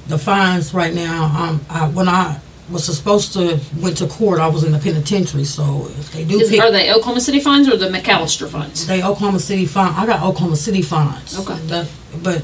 [0.07, 2.37] the fines right now, um, I, when I
[2.69, 5.43] was supposed to went to court, I was in the penitentiary.
[5.45, 8.85] So if they do Is, pick, are they Oklahoma City fines or the McAlester fines?
[8.85, 9.93] they Oklahoma City fine.
[9.97, 11.37] I got Oklahoma City fines.
[11.39, 11.57] Okay.
[11.67, 11.87] That,
[12.21, 12.43] but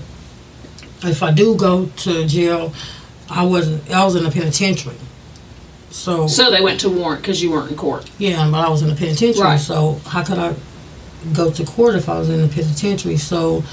[1.04, 2.74] if I do go to jail,
[3.30, 3.90] I wasn't.
[3.92, 4.96] I was in the penitentiary.
[5.92, 8.06] So, So they went to warrant because you weren't in court.
[8.18, 9.44] yeah, but I was in the penitentiary.
[9.44, 9.60] Right.
[9.60, 10.54] So how could I
[11.34, 13.18] go to court if I was in the penitentiary?
[13.18, 13.64] So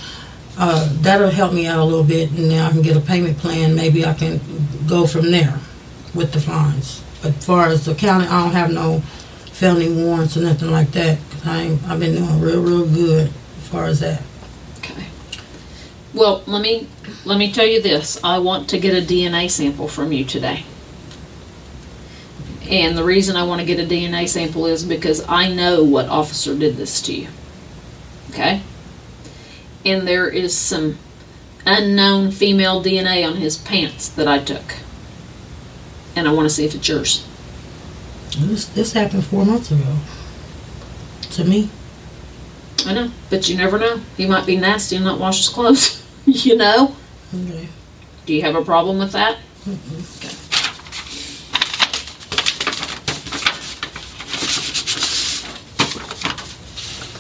[0.59, 3.38] uh, that'll help me out a little bit, and now I can get a payment
[3.38, 3.74] plan.
[3.74, 4.40] Maybe I can
[4.86, 5.59] go from there
[6.14, 7.03] with the fines.
[7.22, 9.01] But as far as the county, I don't have no
[9.53, 11.18] felony warrants or nothing like that.
[11.30, 13.30] 'cause I ain't, I've been doing real, real good
[13.61, 14.22] as far as that.
[14.78, 15.07] Okay.
[16.12, 16.86] Well, let me
[17.24, 18.18] let me tell you this.
[18.22, 20.64] I want to get a DNA sample from you today.
[22.69, 26.09] And the reason I want to get a DNA sample is because I know what
[26.09, 27.29] officer did this to you.
[28.31, 28.62] Okay?
[29.85, 30.99] And there is some
[31.67, 34.77] unknown female DNA on his pants that I took.
[36.17, 37.27] And I want to see if it's yours.
[38.39, 39.97] This, this happened four months ago.
[41.33, 41.69] To me.
[42.87, 44.01] I know, but you never know.
[44.17, 46.05] He might be nasty and not wash his clothes.
[46.27, 46.97] you know?
[47.35, 47.69] Okay.
[48.27, 49.39] Do you have a problem with that?
[49.67, 50.34] Okay.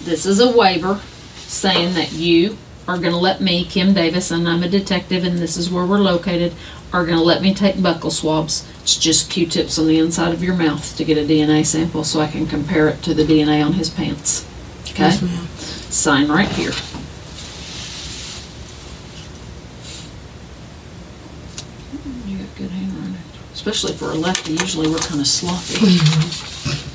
[0.04, 1.00] This is a waiver
[1.34, 5.38] saying that you are going to let me, Kim Davis, and I'm a detective, and
[5.38, 6.52] this is where we're located,
[6.92, 8.70] are going to let me take buccal swabs.
[8.82, 12.20] It's just Q-tips on the inside of your mouth to get a DNA sample so
[12.20, 14.46] I can compare it to the DNA on his pants.
[14.90, 15.04] Okay?
[15.04, 15.20] Yes.
[15.94, 16.72] Sign right here.
[22.26, 23.16] You got good handwriting.
[23.54, 25.74] Especially for a lefty, usually we're kind of sloppy.
[25.74, 26.93] Mm-hmm.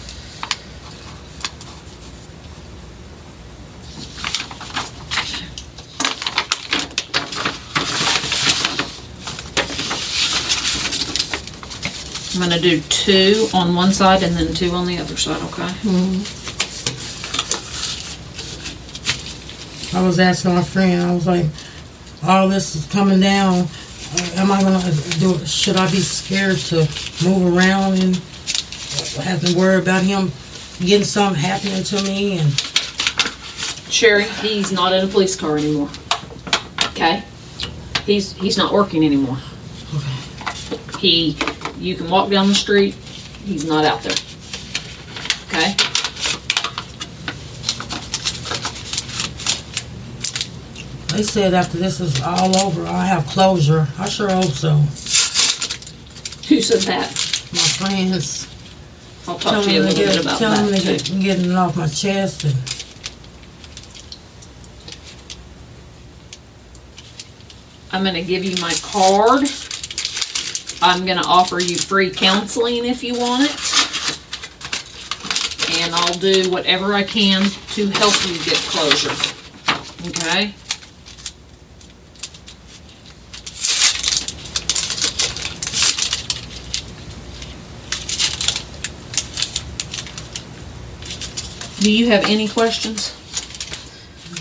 [12.49, 15.67] I'm gonna do two on one side and then two on the other side, okay?
[19.95, 21.45] I was asking my friend, I was like,
[22.23, 23.67] all this is coming down.
[23.67, 24.79] uh, Am I gonna
[25.19, 25.35] do?
[25.35, 25.47] it?
[25.47, 26.87] Should I be scared to
[27.23, 28.15] move around and
[29.23, 30.31] have to worry about him
[30.79, 32.39] getting something happening to me?
[32.39, 32.51] And
[33.91, 35.89] Sherry, he's not in a police car anymore.
[36.93, 37.23] Okay?
[38.07, 39.37] He's he's not working anymore.
[39.93, 40.97] Okay.
[40.99, 41.37] He
[41.79, 42.93] you can walk down the street,
[43.45, 44.15] he's not out there.
[45.47, 45.75] Okay?
[51.15, 53.87] they said after this is all over, I'll have closure.
[53.97, 54.75] I sure hope so.
[56.47, 57.09] Who said that?
[57.51, 58.47] My friends
[59.27, 61.21] I'll talk to you a them little get, bit about tell them that to get,
[61.21, 62.55] getting it off my chest and
[67.91, 69.47] I'm gonna give you my card.
[70.81, 73.55] I'm gonna offer you free counseling if you want it.
[75.81, 79.11] And I'll do whatever I can to help you get closure.
[80.07, 80.53] Okay?
[91.81, 93.15] Do you have any questions?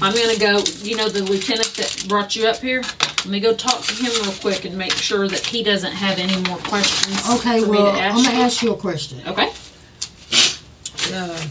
[0.01, 2.82] I'm gonna go, you know, the lieutenant that brought you up here?
[3.19, 6.19] Let me go talk to him real quick and make sure that he doesn't have
[6.19, 8.43] any more questions Okay, for me well, to I'm gonna you.
[8.43, 9.21] ask you a question.
[9.27, 9.51] Okay?
[11.12, 11.47] uh,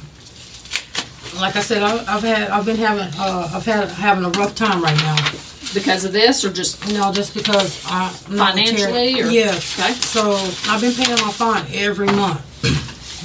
[1.40, 4.56] like I said, I, I've had, I've been having, uh, I've had having a rough
[4.56, 5.16] time right now.
[5.74, 9.78] Because of this or just No, just because I Financially, or- yes.
[9.80, 9.92] Okay.
[9.94, 10.32] So
[10.72, 12.40] I've been paying my fine every month,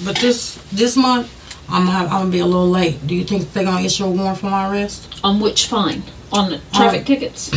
[0.04, 1.30] but this this month
[1.68, 3.06] I'm gonna have, I'm gonna be a little late.
[3.06, 5.20] Do you think they're gonna issue a warrant for my arrest?
[5.22, 6.02] on which fine?
[6.32, 7.50] On the traffic Um, tickets?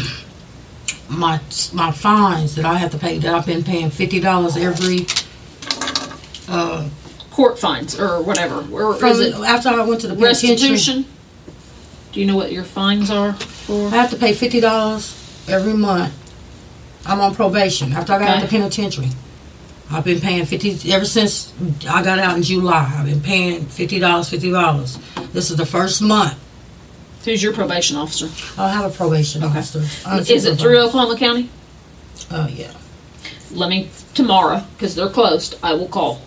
[1.08, 1.40] My
[1.74, 5.06] my fines that I have to pay that I've been paying fifty dollars every.
[6.48, 6.90] Uh,
[7.32, 8.66] Court fines or whatever.
[8.72, 11.06] Or from, is it after I went to the penitentiary, restitution?
[12.14, 13.88] Do you know what your fines are for?
[13.88, 16.14] I have to pay fifty dollars every month.
[17.06, 19.10] I'm on probation after I got out of the penitentiary.
[19.92, 21.54] I've been paying fifty ever since
[21.90, 22.92] I got out in July.
[22.98, 24.98] I've been paying fifty dollars, fifty dollars.
[25.34, 26.36] This is the first month.
[27.26, 28.30] Who's your probation officer?
[28.56, 29.58] I'll have a probation Okay.
[29.58, 29.80] officer.
[30.32, 31.50] Is it through Oklahoma County?
[32.32, 32.72] Oh yeah.
[33.52, 35.58] Let me tomorrow because they're closed.
[35.64, 36.22] I will call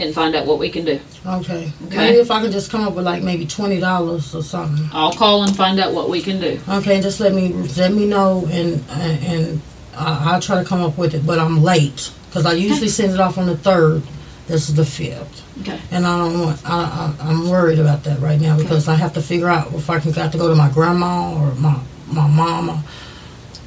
[0.00, 0.98] and find out what we can do.
[1.24, 1.72] Okay.
[1.86, 1.96] Okay.
[1.96, 4.88] Maybe if I could just come up with like maybe twenty dollars or something.
[4.92, 6.60] I'll call and find out what we can do.
[6.68, 9.62] Okay, just let me let me know and and, and
[9.96, 11.24] I I'll try to come up with it.
[11.24, 14.02] But I'm late because I usually send it off on the third.
[14.48, 15.60] This is the fifth.
[15.60, 15.78] Okay.
[15.90, 19.12] And I don't want, I, I, I'm worried about that right now because I have
[19.12, 22.26] to figure out if I can got to go to my grandma or my, my
[22.26, 22.82] mama,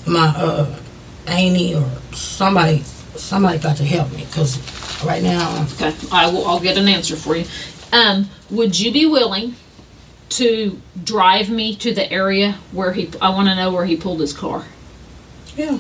[0.07, 0.75] my, uh,
[1.27, 4.57] Annie or somebody, somebody got to help me because
[5.03, 6.47] right now, Okay, I will.
[6.47, 7.45] I'll get an answer for you.
[7.93, 9.55] Um, would you be willing
[10.29, 13.11] to drive me to the area where he?
[13.21, 14.65] I want to know where he pulled his car.
[15.55, 15.79] Yeah.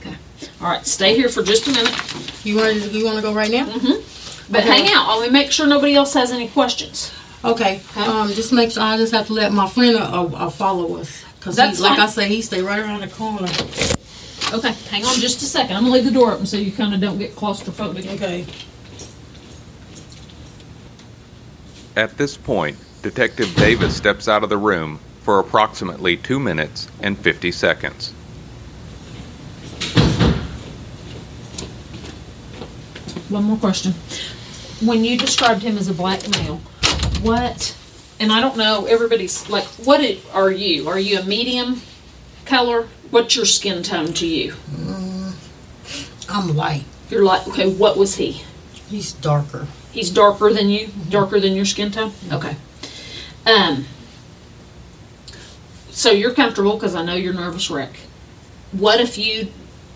[0.00, 0.16] Okay.
[0.60, 2.44] All right, stay here for just a minute.
[2.44, 3.66] You want to, you want to go right now?
[3.66, 4.17] Mm-hmm.
[4.50, 4.68] But Okay.
[4.68, 5.06] hang out.
[5.08, 7.12] I'll make sure nobody else has any questions.
[7.44, 7.80] Okay.
[7.96, 11.22] Um, just make sure I just have to let my friend uh, uh, follow us
[11.38, 11.98] because like.
[11.98, 13.48] I say, he stay right around the corner.
[14.52, 15.76] Okay, hang on just a second.
[15.76, 18.06] I'm gonna leave the door open so you kind of don't get claustrophobic.
[18.14, 18.46] Okay.
[21.96, 27.18] At this point, Detective Davis steps out of the room for approximately 2 minutes and
[27.18, 28.14] 50 seconds.
[33.28, 33.92] One more question.
[34.80, 36.56] When you described him as a black male,
[37.20, 37.76] what?
[38.20, 38.86] And I don't know.
[38.86, 40.88] Everybody's like, what it, are you?
[40.88, 41.82] Are you a medium
[42.46, 42.88] color?
[43.10, 44.52] What's your skin tone to you?
[44.70, 45.34] Mm,
[46.28, 46.84] I'm light.
[47.10, 47.70] You're like, okay.
[47.70, 48.42] What was he?
[48.88, 49.66] He's darker.
[49.92, 50.88] He's darker than you.
[51.08, 52.12] Darker than your skin tone.
[52.32, 52.56] Okay.
[53.46, 53.84] Um.
[55.90, 57.94] So you're comfortable because I know you're nervous wreck.
[58.72, 59.48] What if you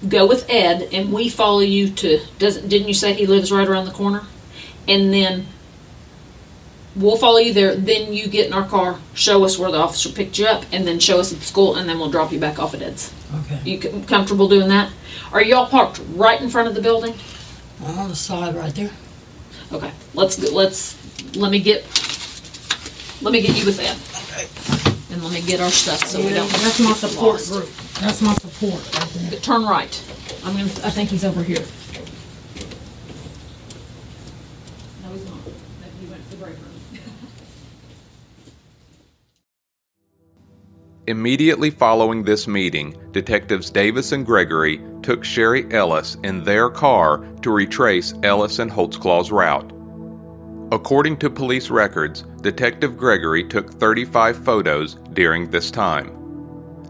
[0.09, 2.21] go with Ed and we follow you to?
[2.39, 4.23] Doesn't didn't you say he lives right around the corner?
[4.89, 5.47] And then
[6.97, 7.77] we'll follow you there.
[7.77, 10.87] Then you get in our car, show us where the officer picked you up, and
[10.87, 13.13] then show us at the school, and then we'll drop you back off at Ed's.
[13.45, 13.61] Okay.
[13.65, 14.91] You com- comfortable doing that?
[15.33, 17.15] Are y'all parked right in front of the building?
[17.85, 18.91] On the side right there.
[19.73, 20.97] Okay, let's let's
[21.37, 21.83] let me get
[23.23, 23.97] let me get you with Ed.
[25.13, 25.15] Okay.
[25.15, 26.49] And let me get our stuff so we don't.
[26.51, 27.53] that's my get support lost.
[27.53, 27.69] group.
[28.01, 29.41] That's my support right there.
[29.41, 30.03] Turn right.
[30.45, 30.65] I'm gonna.
[30.65, 31.59] I think he's over here.
[35.03, 35.39] No, he's not.
[36.01, 36.73] He went to the break room.
[41.07, 47.51] Immediately following this meeting, Detectives Davis and Gregory took Sherry Ellis in their car to
[47.51, 49.82] retrace Ellis and Holtzclaw's route.
[50.73, 56.11] According to police records, Detective Gregory took 35 photos during this time.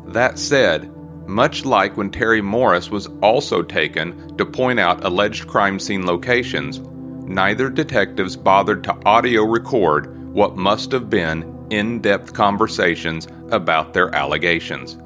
[0.07, 0.89] That said,
[1.26, 6.78] much like when Terry Morris was also taken to point out alleged crime scene locations,
[7.26, 14.14] neither detectives bothered to audio record what must have been in depth conversations about their
[14.14, 14.97] allegations.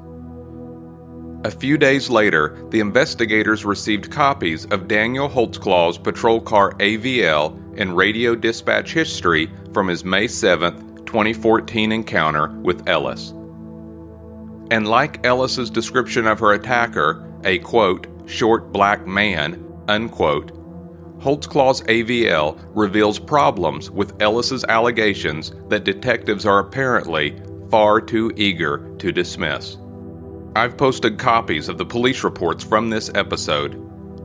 [1.45, 7.95] A few days later, the investigators received copies of Daniel Holtzclaw's patrol car AVL and
[7.95, 13.31] radio dispatch history from his May 7, 2014 encounter with Ellis.
[14.69, 20.53] And like Ellis's description of her attacker, a quote, short black man, unquote,
[21.19, 29.11] Holtzclaw's AVL reveals problems with Ellis's allegations that detectives are apparently far too eager to
[29.11, 29.77] dismiss.
[30.55, 33.75] I've posted copies of the police reports from this episode,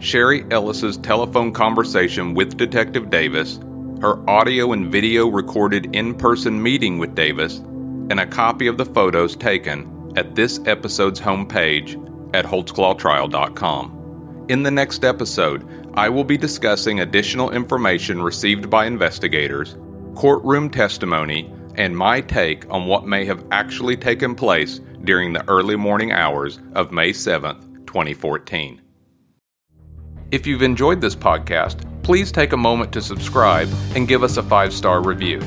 [0.03, 3.61] Sherry Ellis's telephone conversation with Detective Davis,
[4.00, 8.84] her audio and video recorded in person meeting with Davis, and a copy of the
[8.84, 11.94] photos taken at this episode's homepage
[12.34, 14.46] at holtzclawtrial.com.
[14.48, 19.76] In the next episode, I will be discussing additional information received by investigators,
[20.16, 25.76] courtroom testimony, and my take on what may have actually taken place during the early
[25.76, 28.81] morning hours of May 7th, 2014.
[30.32, 34.42] If you've enjoyed this podcast, please take a moment to subscribe and give us a
[34.42, 35.40] five star review.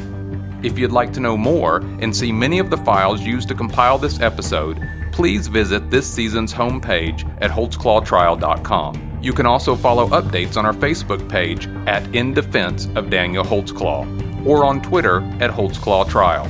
[0.61, 3.97] If you'd like to know more and see many of the files used to compile
[3.97, 4.79] this episode,
[5.11, 9.19] please visit this season's homepage at holtzclawtrial.com.
[9.23, 14.45] You can also follow updates on our Facebook page at In Defense of Daniel Holtzclaw
[14.45, 16.47] or on Twitter at Holtzclaw Trial.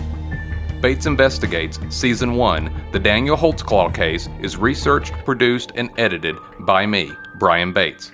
[0.81, 7.13] Bates Investigates Season 1 The Daniel Holtzclaw Case is researched, produced, and edited by me,
[7.39, 8.11] Brian Bates.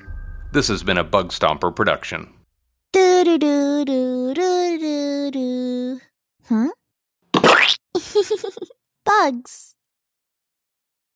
[0.54, 2.34] This has been a Bug Stomper production.
[2.92, 6.02] Do do do do do do do.
[6.50, 6.72] Huh?
[9.06, 9.71] Bugs.